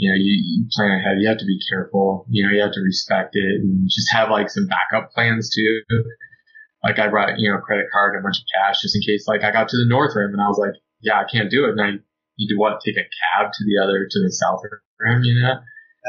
[0.00, 0.30] You know, you,
[0.62, 1.16] you plan ahead.
[1.18, 2.24] You have to be careful.
[2.30, 5.82] You know, you have to respect it and just have like some backup plans too
[6.84, 9.26] like I brought, you know, credit card and a bunch of cash just in case
[9.26, 11.64] like I got to the north rim and I was like, yeah, I can't do
[11.66, 11.70] it.
[11.70, 11.90] And I
[12.38, 14.62] need to what, take a cab to the other, to the south
[15.00, 15.54] rim, you know,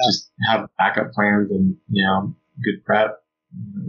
[0.06, 3.18] just have backup plans and, you know, good prep.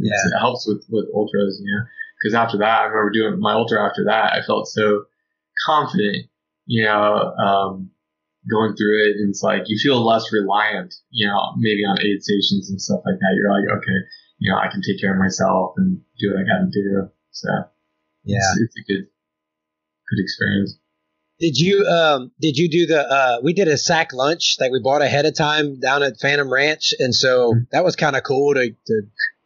[0.00, 1.84] It's- It helps with, with ultras, you know,
[2.22, 4.32] cause after that, I remember doing my ultra after that.
[4.32, 5.04] I felt so
[5.66, 6.26] confident,
[6.66, 7.90] you know, um,
[8.48, 9.16] going through it.
[9.16, 13.00] And it's like, you feel less reliant, you know, maybe on aid stations and stuff
[13.04, 13.34] like that.
[13.36, 13.98] You're like, okay,
[14.38, 17.10] you know, I can take care of myself and do what I got to do.
[17.32, 17.48] So
[18.24, 18.38] yeah.
[18.38, 19.06] it's, it's a good,
[20.08, 20.78] good experience.
[21.38, 24.78] Did you um did you do the uh we did a sack lunch that we
[24.78, 28.52] bought ahead of time down at Phantom Ranch and so that was kind of cool
[28.52, 29.02] to, to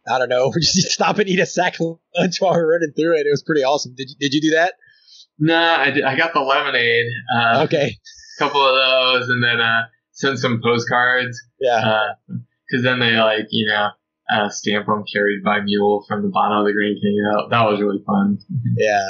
[0.07, 2.93] I don't know we just stop and eat a sack lunch while we we're running
[2.95, 3.25] through it.
[3.27, 3.93] It was pretty awesome.
[3.95, 4.73] Did you, did you do that?
[5.37, 7.97] Nah, I, did, I got the lemonade, uh, Okay.
[7.97, 9.81] a couple of those and then, uh,
[10.11, 11.75] sent some postcards, Yeah.
[11.75, 12.13] uh,
[12.71, 13.89] cause then they like, you know,
[14.33, 17.25] uh, stamp them carried by mule from the bottom of the Grand Canyon.
[17.33, 18.37] That, that was really fun.
[18.77, 19.07] Yeah.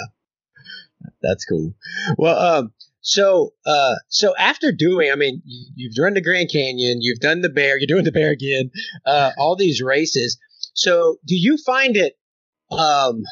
[1.21, 1.73] That's cool.
[2.17, 6.99] Well, um, so, uh, so after doing, I mean, you, you've run the Grand Canyon,
[7.01, 8.71] you've done the bear, you're doing the bear again,
[9.05, 10.39] uh, all these races.
[10.76, 12.13] So do you find it,
[12.71, 13.23] um,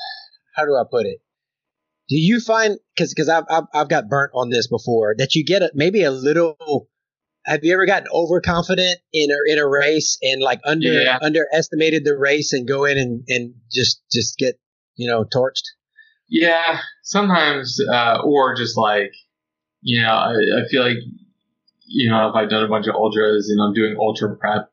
[0.55, 1.17] how do I put it?
[2.09, 5.45] Do you find, cause, cause I've, I've, I've got burnt on this before that you
[5.45, 6.87] get a, maybe a little,
[7.45, 11.19] have you ever gotten overconfident in a, in a race and like under, Yeah.
[11.21, 14.55] underestimated the race and go in and, and just, just get,
[14.95, 15.63] you know, torched?
[16.29, 19.11] Yeah, sometimes, uh, or just like,
[19.81, 20.97] you know, I, I feel like,
[21.85, 24.71] you know, if I've done a bunch of ultras and I'm doing ultra prep,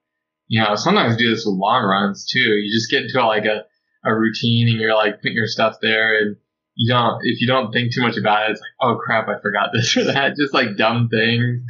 [0.50, 2.40] you know, sometimes do this with long runs too.
[2.40, 3.64] You just get into like a,
[4.04, 6.36] a routine and you're like putting your stuff there and
[6.74, 9.40] you don't, if you don't think too much about it, it's like, oh crap, I
[9.40, 10.34] forgot this or that.
[10.36, 11.62] Just like dumb things.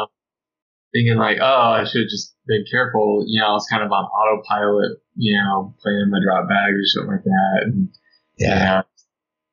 [0.00, 0.06] Um,
[0.94, 3.24] thinking like, oh, I should have just been careful.
[3.26, 6.84] You know, I was kind of on autopilot, you know, playing my drop bag or
[6.86, 7.60] something like that.
[7.64, 7.88] And,
[8.38, 8.82] yeah.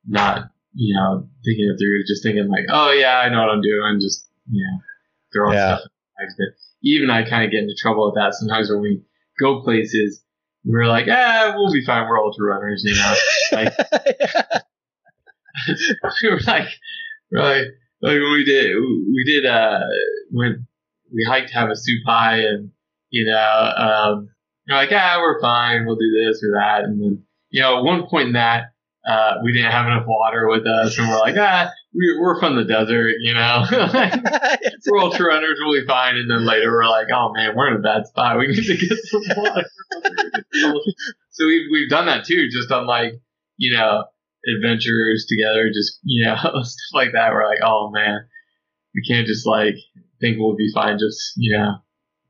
[0.05, 3.61] Not, you know, thinking it through, just thinking like, oh yeah, I know what I'm
[3.61, 3.97] doing.
[3.99, 4.77] Just, you know,
[5.33, 5.77] throwing Yeah.
[5.77, 5.89] stuff.
[6.37, 6.53] But
[6.83, 9.01] even I kind of get into trouble with that sometimes when we
[9.39, 10.23] go places.
[10.65, 12.07] We're like, ah, we'll be fine.
[12.07, 13.15] We're ultra runners, you know.
[13.51, 13.73] like,
[16.21, 16.69] we were like,
[17.31, 17.67] we're like,
[18.01, 19.79] we did, we did, uh,
[20.31, 20.65] when
[21.13, 22.71] we hiked Havasupai and,
[23.09, 24.29] you know, um,
[24.65, 25.85] you're like, ah, we're fine.
[25.85, 26.85] We'll do this or that.
[26.85, 28.72] And then, you know, at one point in that,
[29.05, 32.55] uh, we didn't have enough water with us, and we're like, ah, we, we're from
[32.55, 33.65] the desert, you know.
[34.87, 36.15] we're ultra runners, we'll be fine.
[36.15, 38.37] And then later, we're like, oh man, we're in a bad spot.
[38.37, 39.65] We need to get some water.
[41.31, 43.21] so we've we've done that too, just on like,
[43.57, 44.05] you know,
[44.55, 47.31] adventures together, just you know, stuff like that.
[47.33, 48.25] We're like, oh man,
[48.95, 49.75] we can't just like
[50.21, 51.75] think we'll be fine, just you know,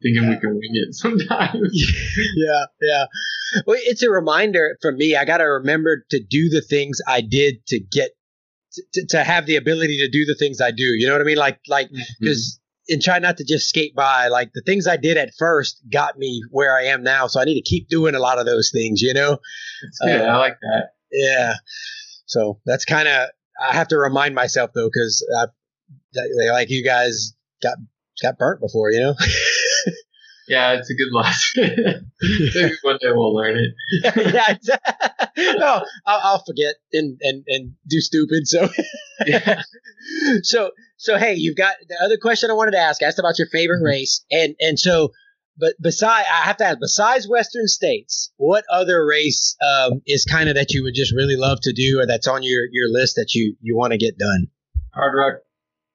[0.01, 1.71] thinking we can wing it sometimes.
[2.35, 3.05] yeah, yeah.
[3.65, 5.15] Well, it's a reminder for me.
[5.15, 8.11] I got to remember to do the things I did to get
[8.93, 10.83] to, to have the ability to do the things I do.
[10.83, 11.37] You know what I mean?
[11.37, 11.89] Like, like
[12.19, 12.55] because.
[12.55, 12.59] Mm-hmm.
[12.89, 14.27] And try not to just skate by.
[14.27, 17.45] Like the things I did at first got me where I am now, so I
[17.45, 19.01] need to keep doing a lot of those things.
[19.01, 19.37] You know,
[20.01, 20.19] good.
[20.19, 20.89] Uh, I like that.
[21.09, 21.53] Yeah.
[22.25, 25.25] So that's kind of I have to remind myself though, because
[26.51, 27.77] like you guys got
[28.21, 29.15] got burnt before, you know.
[30.47, 32.11] yeah, it's a good lesson.
[32.55, 33.73] Maybe one day we'll learn it.
[34.67, 35.27] yeah,
[35.57, 38.47] no, I'll, I'll, forget and, and and do stupid.
[38.47, 38.69] So,
[39.25, 39.61] yeah.
[40.41, 43.01] so so hey, you've got the other question I wanted to ask.
[43.01, 43.85] I asked about your favorite mm-hmm.
[43.85, 45.11] race, and and so
[45.57, 50.49] but beside, I have to ask, besides Western States, what other race um, is kind
[50.49, 53.15] of that you would just really love to do, or that's on your your list
[53.15, 54.47] that you you want to get done?
[54.95, 55.39] Hardrock.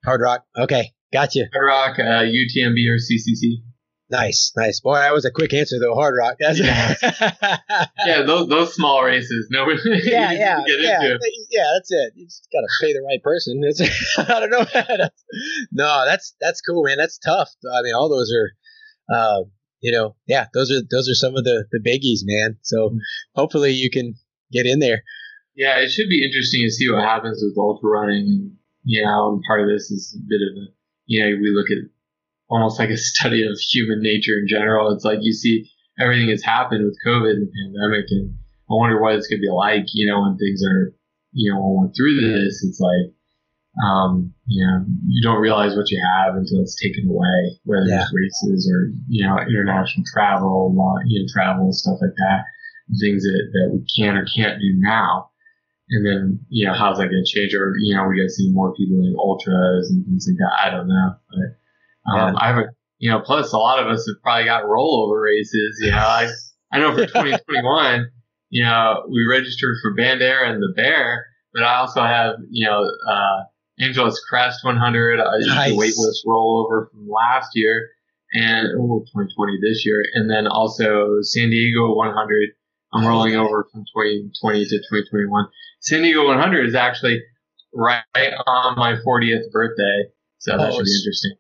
[0.05, 0.44] Hard Rock.
[0.57, 1.46] Okay, gotcha.
[1.55, 3.62] Hardrock, uh, UTMB or CCC.
[4.11, 4.80] Nice, nice.
[4.80, 5.94] Boy, that was a quick answer though.
[5.94, 6.36] Hardrock.
[6.40, 6.94] That's yeah.
[8.06, 9.48] yeah, those those small races.
[9.50, 11.16] No, yeah, yeah, yeah,
[11.50, 11.66] yeah.
[11.74, 12.12] That's it.
[12.16, 13.61] You just gotta pay the right person.
[13.68, 13.82] It's,
[14.18, 14.64] I don't know.
[15.72, 16.96] no, that's that's cool, man.
[16.96, 17.50] That's tough.
[17.70, 19.42] I mean, all those are uh,
[19.80, 22.56] you know, yeah, those are those are some of the the biggies, man.
[22.62, 22.98] So mm-hmm.
[23.34, 24.14] hopefully you can
[24.50, 25.02] get in there.
[25.54, 28.26] Yeah, it should be interesting to see what happens with ultra running.
[28.26, 28.52] And,
[28.84, 30.66] you know, and part of this is a bit of a,
[31.06, 31.90] you know, we look at
[32.49, 34.92] almost like a study of human nature in general.
[34.92, 35.70] It's like you see
[36.01, 38.34] everything that's happened with COVID and the pandemic, and
[38.70, 40.92] I wonder what it's going to be like, you know, when things are,
[41.32, 42.62] you know, when we're through this.
[42.64, 43.14] It's like,
[43.84, 48.03] um, you know, you don't realize what you have until it's taken away, whether yeah.
[48.03, 50.74] it's races or, you know, international travel,
[51.07, 52.44] you know, travel, stuff like that,
[53.01, 55.30] things that, that we can or can't do now.
[55.90, 57.55] And then, you know, how's that going to change?
[57.55, 60.53] Or, you know, we got to see more people in ultras and things like that.
[60.61, 61.16] I don't know.
[61.30, 61.57] But,
[62.07, 62.34] um, yeah.
[62.38, 62.64] I have a,
[62.99, 65.78] you know, plus a lot of us have probably got rollover races.
[65.80, 66.28] You know, I,
[66.72, 68.11] I know for 2021,
[68.51, 72.82] you know, we registered for Bandera and the Bear, but I also have, you know,
[73.11, 73.44] uh,
[73.80, 75.20] Angeles Crest 100.
[75.20, 75.70] I nice.
[75.70, 77.90] the waitlist rollover from last year
[78.32, 82.51] and oh, 2020 this year, and then also San Diego 100.
[82.92, 85.46] I'm rolling over from 2020 to 2021.
[85.80, 87.22] San Diego 100 is actually
[87.74, 88.03] right
[88.46, 91.36] on my 40th birthday, so that oh, should be interesting.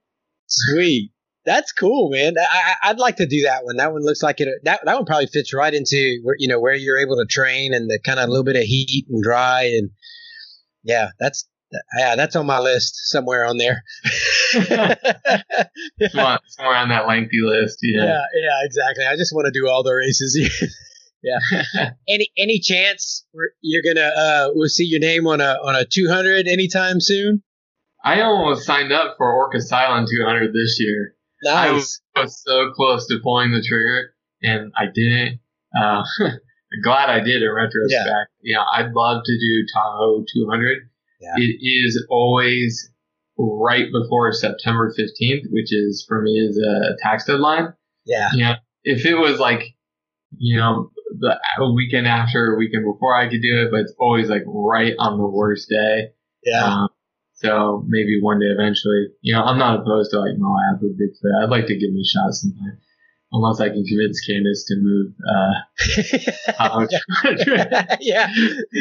[0.48, 1.12] Sweet.
[1.44, 2.34] That's cool, man.
[2.38, 3.76] I, would like to do that one.
[3.76, 4.48] That one looks like it.
[4.64, 7.72] That that one probably fits right into where you know where you're able to train
[7.72, 9.90] and the kind of a little bit of heat and dry and
[10.82, 11.48] yeah, that's
[11.98, 13.82] yeah, that's on my list somewhere on there.
[16.10, 17.78] somewhere, somewhere on that lengthy list.
[17.82, 18.04] Yeah.
[18.04, 19.04] yeah, yeah, exactly.
[19.06, 20.38] I just want to do all the races.
[21.22, 21.90] yeah.
[22.08, 23.26] any any chance
[23.60, 27.42] you're gonna uh, we'll see your name on a on a 200 anytime soon?
[28.08, 31.14] I almost signed up for Orcas Island 200 this year.
[31.42, 32.00] Nice.
[32.16, 35.40] I was, so close to pulling the trigger, and I didn't.
[35.78, 36.02] Uh,
[36.82, 37.90] glad I did in retrospect.
[37.92, 38.24] Yeah.
[38.40, 40.88] You know, I'd love to do Tahoe 200
[41.20, 41.34] yeah.
[41.36, 42.90] It is always
[43.36, 47.74] right before September 15th, which is for me is a tax deadline.
[48.04, 48.30] Yeah.
[48.34, 48.56] Yeah.
[48.84, 49.62] if it was like,
[50.36, 54.42] you know, the weekend after, weekend before, I could do it, but it's always like
[54.46, 56.10] right on the worst day.
[56.44, 56.64] Yeah.
[56.64, 56.88] Um,
[57.40, 61.42] so maybe one day eventually, you know, I'm not opposed to like Moab or Bigfoot.
[61.42, 62.78] I'd like to give it a shot sometime
[63.32, 65.12] unless I can convince Candace to move.
[65.22, 65.52] Uh,
[68.00, 68.28] yeah,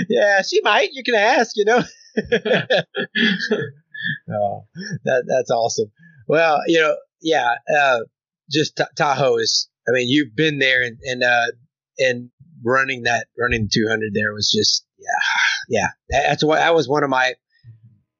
[0.09, 0.89] yeah, she might.
[0.93, 1.84] You can ask, you know.
[4.31, 4.65] oh,
[5.03, 5.91] that that's awesome.
[6.27, 7.99] Well, you know, yeah, uh,
[8.51, 9.69] just t- Tahoe is.
[9.88, 11.45] I mean, you've been there and and uh,
[11.99, 12.29] and
[12.65, 15.07] running that running 200 there was just yeah,
[15.69, 15.88] yeah.
[16.09, 17.35] That's what that was one of my.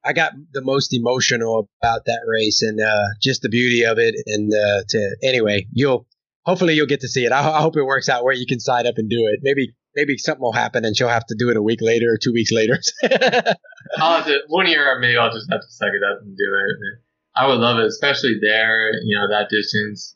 [0.07, 4.15] I got the most emotional about that race and uh, just the beauty of it.
[4.25, 6.07] And uh, to anyway, you'll
[6.45, 7.31] hopefully you'll get to see it.
[7.31, 9.41] I, I, hope it works out where you can sign up and do it.
[9.43, 12.17] Maybe maybe something will happen and she'll have to do it a week later or
[12.17, 12.79] two weeks later.
[13.97, 16.99] I'll one year maybe I'll just have to suck it up and do it.
[17.35, 20.15] I would love it, especially there, you know, that distance.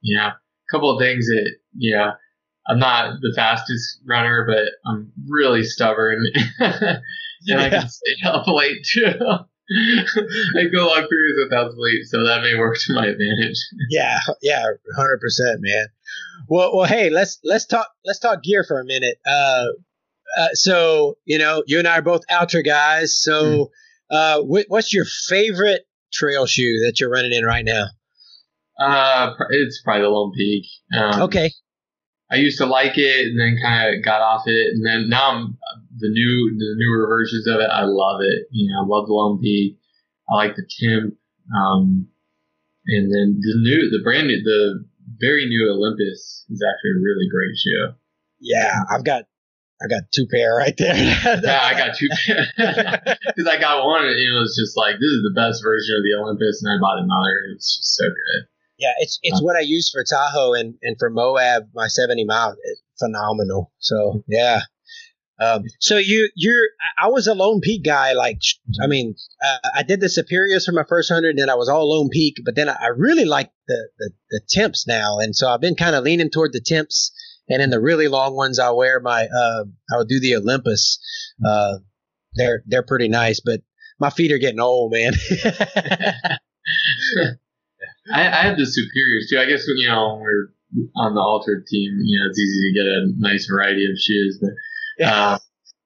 [0.00, 0.38] You know, a
[0.70, 2.12] couple of things that, you know,
[2.68, 6.24] I'm not the fastest runner, but I'm really stubborn.
[7.46, 7.66] and yeah.
[7.66, 9.14] I can stay up late too.
[9.68, 13.58] I go long periods without sleep, so that may work to my advantage.
[13.90, 14.64] yeah, yeah,
[14.96, 15.86] hundred percent, man.
[16.48, 19.16] Well, well, hey, let's let's talk let's talk gear for a minute.
[19.26, 19.64] Uh,
[20.38, 23.20] uh, so you know, you and I are both ultra guys.
[23.20, 23.72] So,
[24.10, 25.82] uh, wh- what's your favorite
[26.12, 27.86] trail shoe that you're running in right now?
[28.78, 30.64] Uh, it's probably the Lone Peak.
[30.96, 31.50] Um, Okay,
[32.30, 35.30] I used to like it, and then kind of got off it, and then now
[35.32, 35.58] I'm
[35.98, 37.70] the new the newer versions of it.
[37.70, 38.48] I love it.
[38.50, 39.78] You know, I love the Lone Peak.
[40.28, 41.14] I like the Timp,
[41.54, 42.08] um,
[42.86, 44.84] and then the new, the brand new, the
[45.20, 47.94] very new Olympus is actually a really great shoe.
[48.40, 49.24] yeah, I've got
[49.82, 50.94] I got two pair right there.
[51.42, 55.22] Yeah, I got two because I got one, and it was just like this is
[55.22, 57.54] the best version of the Olympus, and I bought another.
[57.54, 58.48] It's just so good.
[58.78, 62.56] Yeah, it's it's what I use for Tahoe and, and for Moab, my seventy mile.
[62.64, 63.72] It's phenomenal.
[63.78, 64.60] So yeah.
[65.38, 66.68] Um, so you you're
[66.98, 68.12] I- was a Lone Peak guy.
[68.12, 68.40] Like
[68.82, 69.14] I mean,
[69.44, 72.36] uh, I did the Superiors for my first hundred, then I was all Lone Peak.
[72.44, 75.76] But then I, I really like the, the the Timps now, and so I've been
[75.76, 77.12] kind of leaning toward the Timps.
[77.48, 80.98] And in the really long ones, I'll wear my uh, I'll do the Olympus.
[81.46, 81.78] Uh,
[82.34, 83.60] they're they're pretty nice, but
[84.00, 85.12] my feet are getting old, man.
[88.12, 89.38] I, I have the superiors too.
[89.38, 90.48] I guess you know when we're
[90.96, 94.38] on the Altra team, you know it's easy to get a nice variety of shoes.
[94.40, 94.50] But
[95.04, 95.38] uh,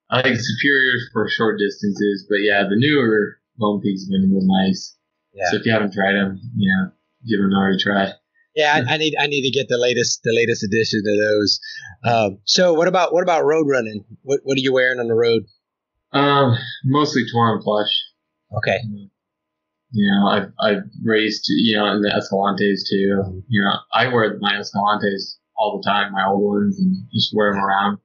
[0.09, 2.25] I like Superior for short distances.
[2.29, 4.95] But yeah, the newer Lone Peaks have been real nice.
[5.33, 5.45] Yeah.
[5.49, 6.91] So if you haven't tried them, you know,
[7.27, 8.13] give them another try.
[8.55, 11.59] Yeah, I, I need I need to get the latest the latest edition of those.
[12.03, 14.03] Um, so what about what about road running?
[14.23, 15.43] What what are you wearing on the road?
[16.11, 17.87] Um, mostly Torin Plush.
[18.57, 18.79] Okay.
[19.91, 23.43] You know, I've I've raced, you know, in the Escalantes too.
[23.47, 27.53] You know, I wear my Escalantes all the time, my old ones, and just wear
[27.53, 27.99] them around.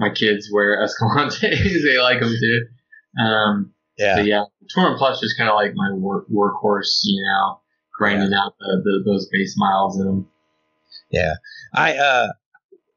[0.00, 1.40] My kids wear Escalantes;
[1.84, 3.22] they like them too.
[3.22, 4.16] Um, Yeah.
[4.16, 4.44] but yeah,
[4.74, 7.00] Torin Plush is kind of like my work workhorse.
[7.04, 7.60] You know,
[7.96, 10.28] grinding out the, the those base miles in them.
[11.12, 11.34] Yeah.
[11.74, 12.28] I uh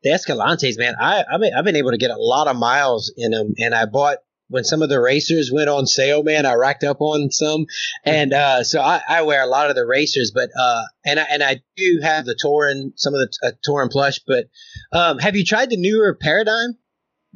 [0.03, 3.13] the Escalantes, man, I I've been, I've been able to get a lot of miles
[3.17, 4.19] in them, and I bought
[4.49, 7.65] when some of the racers went on sale, man, I racked up on some,
[8.05, 11.23] and uh, so I, I wear a lot of the racers, but uh, and I
[11.23, 14.45] and I do have the Torin, some of the uh, Torin plush, but
[14.91, 16.77] um, have you tried the newer Paradigm?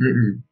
[0.01, 0.43] Mm-mm.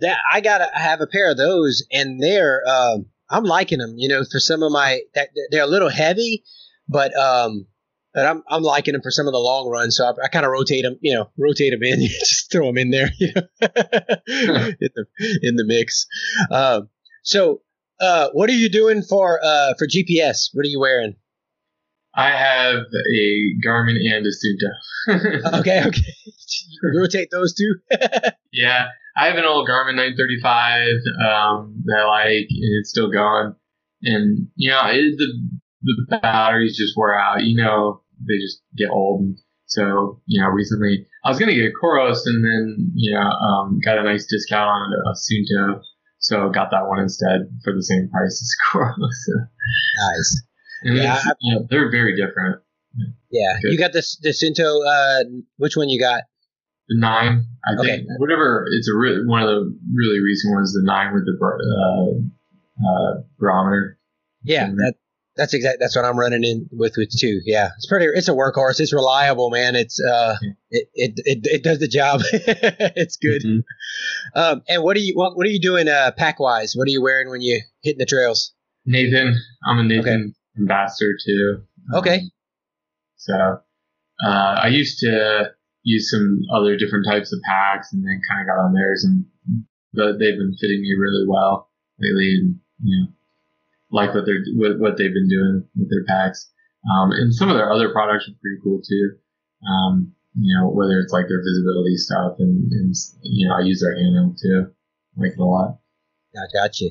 [0.00, 3.94] that I gotta have a pair of those, and they're um, I'm liking them.
[3.96, 6.44] You know, for some of my that they're a little heavy,
[6.88, 7.66] but um,
[8.14, 9.96] but I'm I'm liking them for some of the long runs.
[9.96, 12.78] So I, I kind of rotate them, you know, rotate them in, just throw them
[12.78, 15.06] in there, you know, in the
[15.42, 16.06] in the mix.
[16.50, 16.88] Um,
[17.22, 17.60] so
[18.00, 20.48] uh, what are you doing for uh for GPS?
[20.52, 21.16] What are you wearing?
[22.16, 24.70] I have a Garmin and a Suunto.
[25.60, 27.74] Okay, okay, you rotate those two.
[28.52, 28.86] Yeah,
[29.18, 30.88] I have an old Garmin 935
[31.20, 33.54] um, that I like, and it's still going.
[34.02, 35.26] And you know, it, the
[35.82, 37.44] the batteries just wear out.
[37.44, 39.36] You know, they just get old.
[39.66, 43.78] So you know, recently I was gonna get a Coros, and then you know, um,
[43.84, 45.82] got a nice discount on a Suunto,
[46.18, 48.96] so got that one instead for the same price as Coros.
[49.98, 50.45] nice.
[50.82, 52.60] And Yeah, it's- they're very different.
[53.30, 53.72] Yeah, Good.
[53.72, 54.80] you got this the Suunto.
[54.86, 55.24] Uh,
[55.58, 56.22] which one you got?
[56.88, 57.96] The nine, I Okay.
[57.98, 58.64] think, whatever.
[58.72, 60.72] It's a re- one of the really recent ones.
[60.72, 63.98] The nine with the uh, uh, barometer.
[64.44, 64.94] Yeah, that
[65.36, 65.78] that's exact.
[65.80, 67.40] That's what I'm running in with with too.
[67.44, 68.06] Yeah, it's pretty.
[68.14, 68.80] It's a workhorse.
[68.80, 69.74] It's reliable, man.
[69.74, 70.50] It's uh, Yeah.
[70.70, 72.20] it it it, it does the job.
[72.32, 73.42] it's good.
[73.42, 73.64] Mhm.
[74.34, 76.74] Um, and what are you what, what are you doing uh pack wise?
[76.74, 78.54] What are you wearing when you hitting the trails?
[78.86, 79.34] Nathan,
[79.66, 81.62] I'm a Nathan ambassador too.
[81.94, 82.16] Okay.
[82.16, 82.30] Um,
[83.16, 83.34] so
[84.24, 85.50] uh, I used to
[85.82, 89.24] use some other different types of packs, and then kind of got on theirs, and
[89.92, 92.38] the, they've been fitting me really well lately.
[92.40, 93.12] And you know,
[93.90, 96.50] like what they're what, what they've been doing with their packs.
[96.86, 99.18] Um, and some of their other products are pretty cool too.
[99.66, 103.80] Um, you know, whether it's like their visibility stuff, and, and you know, I use
[103.80, 104.70] their handle too.
[105.16, 105.78] I like it a lot.
[106.34, 106.90] I got you.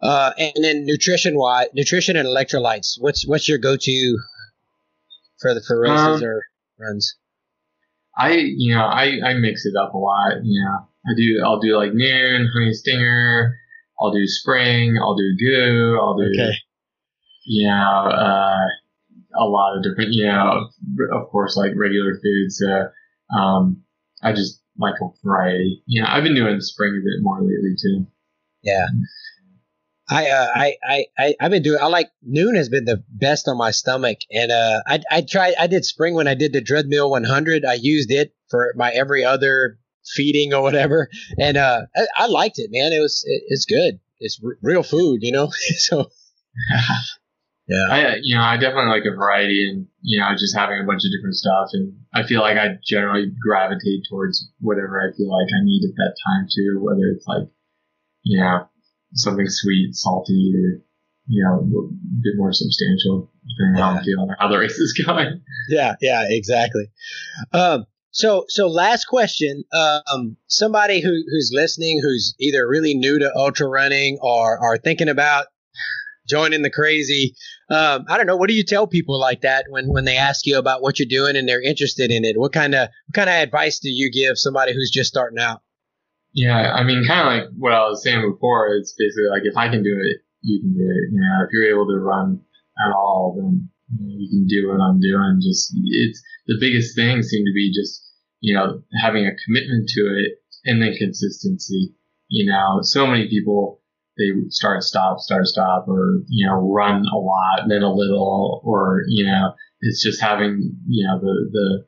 [0.00, 2.96] Uh, and then nutrition wise, nutrition and electrolytes.
[2.98, 4.18] What's what's your go to
[5.40, 6.42] for the for races Um, or
[6.78, 7.16] runs?
[8.18, 10.42] I, you know, I, I mix it up a lot.
[10.42, 13.56] You know, I do, I'll do like Nuun, honey stinger.
[14.00, 14.96] I'll do spring.
[14.98, 15.98] I'll do goo.
[16.00, 16.24] I'll do,
[17.44, 18.66] you know, uh,
[19.38, 20.68] a lot of different, you know,
[21.12, 22.58] of course, like regular foods.
[22.58, 22.88] So,
[23.38, 23.82] um,
[24.22, 25.82] I just like a variety.
[25.86, 28.06] You know, I've been doing spring a bit more lately too.
[28.62, 28.86] Yeah.
[30.08, 33.48] I, uh, I, I, I, I've been doing, I like Nuun has been the best
[33.48, 34.18] on my stomach.
[34.30, 37.64] And, uh, I, I tried, I did spring when I did the Dreadmill 100.
[37.64, 39.78] I used it for my every other
[40.14, 41.08] feeding or whatever.
[41.38, 42.92] And, uh, I, I liked it, man.
[42.92, 43.98] It was, it, it's good.
[44.20, 45.50] It's r- real food, you know?
[45.76, 46.10] so,
[47.68, 47.86] Yeah.
[47.90, 51.02] I, you know, I definitely like a variety and, you know, just having a bunch
[51.02, 51.70] of different stuff.
[51.72, 55.96] And I feel like I generally gravitate towards whatever I feel like I need at
[55.96, 57.50] that time too, whether it's like,
[58.26, 58.68] you know,
[59.14, 60.82] something sweet, salty, or,
[61.28, 61.88] you know, a
[62.22, 65.40] bit more substantial, depending on how feeling how the race is going.
[65.68, 66.90] Yeah, yeah, exactly.
[67.52, 69.62] Um, so, so last question.
[69.72, 75.08] Um, somebody who, who's listening, who's either really new to ultra running or are thinking
[75.08, 75.46] about
[76.28, 77.36] joining the crazy.
[77.70, 78.36] Um, I don't know.
[78.36, 81.06] What do you tell people like that when, when they ask you about what you're
[81.08, 82.36] doing and they're interested in it?
[82.36, 85.62] What kind of what kind of advice do you give somebody who's just starting out?
[86.36, 88.68] Yeah, I mean, kind of like what I was saying before.
[88.76, 91.08] It's basically like if I can do it, you can do it.
[91.10, 92.42] You know, if you're able to run
[92.76, 95.40] at all, then you, know, you can do what I'm doing.
[95.40, 98.04] Just it's the biggest thing seem to be just
[98.40, 101.94] you know having a commitment to it and then consistency.
[102.28, 103.80] You know, so many people
[104.18, 109.04] they start stop, start stop, or you know run a lot, then a little, or
[109.08, 111.86] you know it's just having you know the the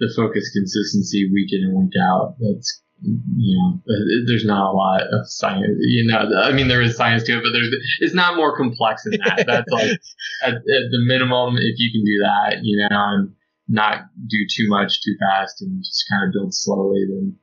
[0.00, 2.36] the focus consistency week in and week out.
[2.40, 3.80] That's you know,
[4.26, 5.78] there's not a lot of science.
[5.80, 7.68] You know, I mean, there is science to it, but there's
[8.00, 9.44] it's not more complex than that.
[9.46, 9.90] That's like
[10.42, 13.32] at, at the minimum, if you can do that, you know, and
[13.68, 17.36] not do too much too fast and just kind of build slowly, then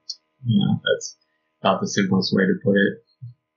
[0.45, 1.17] you know, that's
[1.61, 3.03] about the simplest way to put it.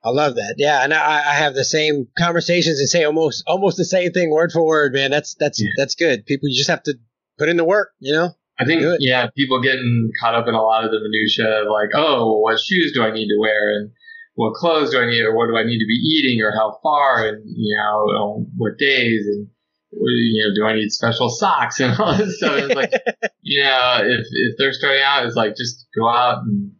[0.02, 0.54] I love that.
[0.56, 4.30] Yeah, and I, I have the same conversations and say almost almost the same thing
[4.30, 5.10] word for word, man.
[5.10, 5.70] That's that's yeah.
[5.76, 6.24] that's good.
[6.24, 6.98] People you just have to
[7.38, 8.30] put in the work, you know.
[8.60, 11.90] I think yeah, people getting caught up in a lot of the minutia of like,
[11.94, 13.90] oh, what shoes do I need to wear and
[14.34, 16.78] what clothes do I need or what do I need to be eating or how
[16.82, 19.48] far and you know um, what days and
[19.92, 22.58] you know do I need special socks and all this stuff.
[22.58, 22.92] it's like
[23.40, 26.72] you know if if they're starting out, it's like just go out and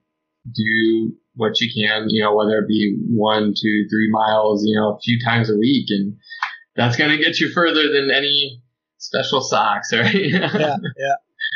[0.54, 4.94] do what you can, you know, whether it be one, two, three miles, you know,
[4.94, 5.86] a few times a week.
[5.88, 6.16] And
[6.76, 8.62] that's going to get you further than any
[8.98, 10.14] special socks, right?
[10.14, 11.14] yeah, yeah.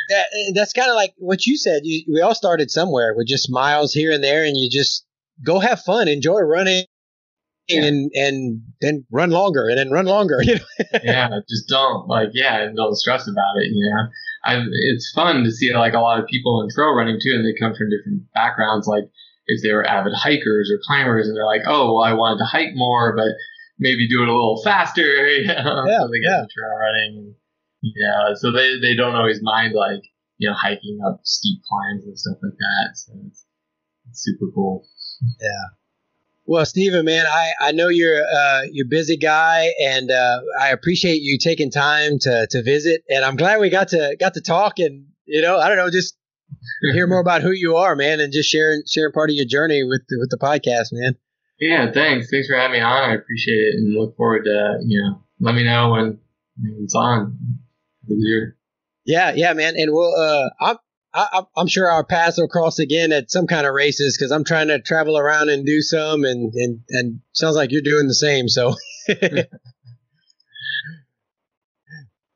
[0.09, 0.25] Yeah,
[0.55, 1.83] that's kind of like what you said.
[1.85, 5.05] You, we all started somewhere with just miles here and there, and you just
[5.45, 6.85] go have fun, enjoy running,
[7.69, 7.85] yeah.
[7.85, 10.39] and and then run longer, and then run longer.
[10.43, 10.99] You know?
[11.03, 13.71] yeah, just don't like yeah, and don't stress about it.
[13.73, 14.09] You know,
[14.45, 17.45] I, it's fun to see like a lot of people in trail running too, and
[17.45, 18.87] they come from different backgrounds.
[18.87, 19.05] Like
[19.47, 22.45] if they were avid hikers or climbers and they're like, oh, well, I wanted to
[22.47, 23.29] hike more, but
[23.79, 25.03] maybe do it a little faster.
[25.35, 25.85] You know?
[25.87, 26.39] Yeah, so they get yeah.
[26.41, 27.35] into trail running.
[27.85, 30.03] Yeah, so they, they don't always mind like,
[30.39, 32.97] you know, hiking up steep climbs and stuff like that.
[32.97, 33.45] So it's,
[34.09, 34.87] it's super cool.
[35.41, 35.75] Yeah.
[36.47, 40.71] Well, Stephen, man, I, I know you're uh, you're a busy guy, and uh, I
[40.71, 43.03] appreciate you taking time to, to visit.
[43.09, 45.91] And I'm glad we got to got to talk, and you know, I don't know,
[45.91, 46.17] just
[46.93, 49.85] hear more about who you are, man, and just sharing sharing part of your journey
[49.85, 51.17] with the, with the podcast, man.
[51.61, 52.29] Yeah, thanks.
[52.31, 53.11] Thanks for having me on.
[53.11, 55.23] I appreciate it, and look forward to you know.
[55.41, 56.19] Let me know when
[56.83, 57.39] it's on.
[58.09, 58.57] Year.
[59.05, 60.15] Yeah, yeah, man, and we'll.
[60.15, 60.77] Uh, I'm
[61.15, 64.43] I, I'm sure our paths will cross again at some kind of races because I'm
[64.43, 68.15] trying to travel around and do some, and and and sounds like you're doing the
[68.15, 68.49] same.
[68.49, 68.75] So.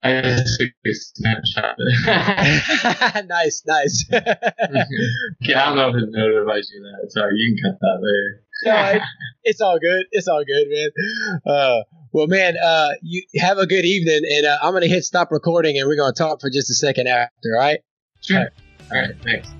[0.01, 1.77] I took a snapshot.
[3.29, 4.05] nice, nice.
[4.11, 7.11] yeah, I don't know if it notifies you that.
[7.11, 8.45] Sorry, you can cut that later.
[8.65, 9.03] no, it,
[9.43, 10.07] it's all good.
[10.13, 10.91] It's all good, man.
[11.45, 11.83] Uh,
[12.13, 15.79] well, man, uh, you have a good evening, and uh, I'm gonna hit stop recording,
[15.79, 17.55] and we're gonna talk for just a second after.
[17.55, 17.81] All right.
[18.23, 18.39] Sure.
[18.39, 18.53] All right.
[18.91, 19.58] All right thanks.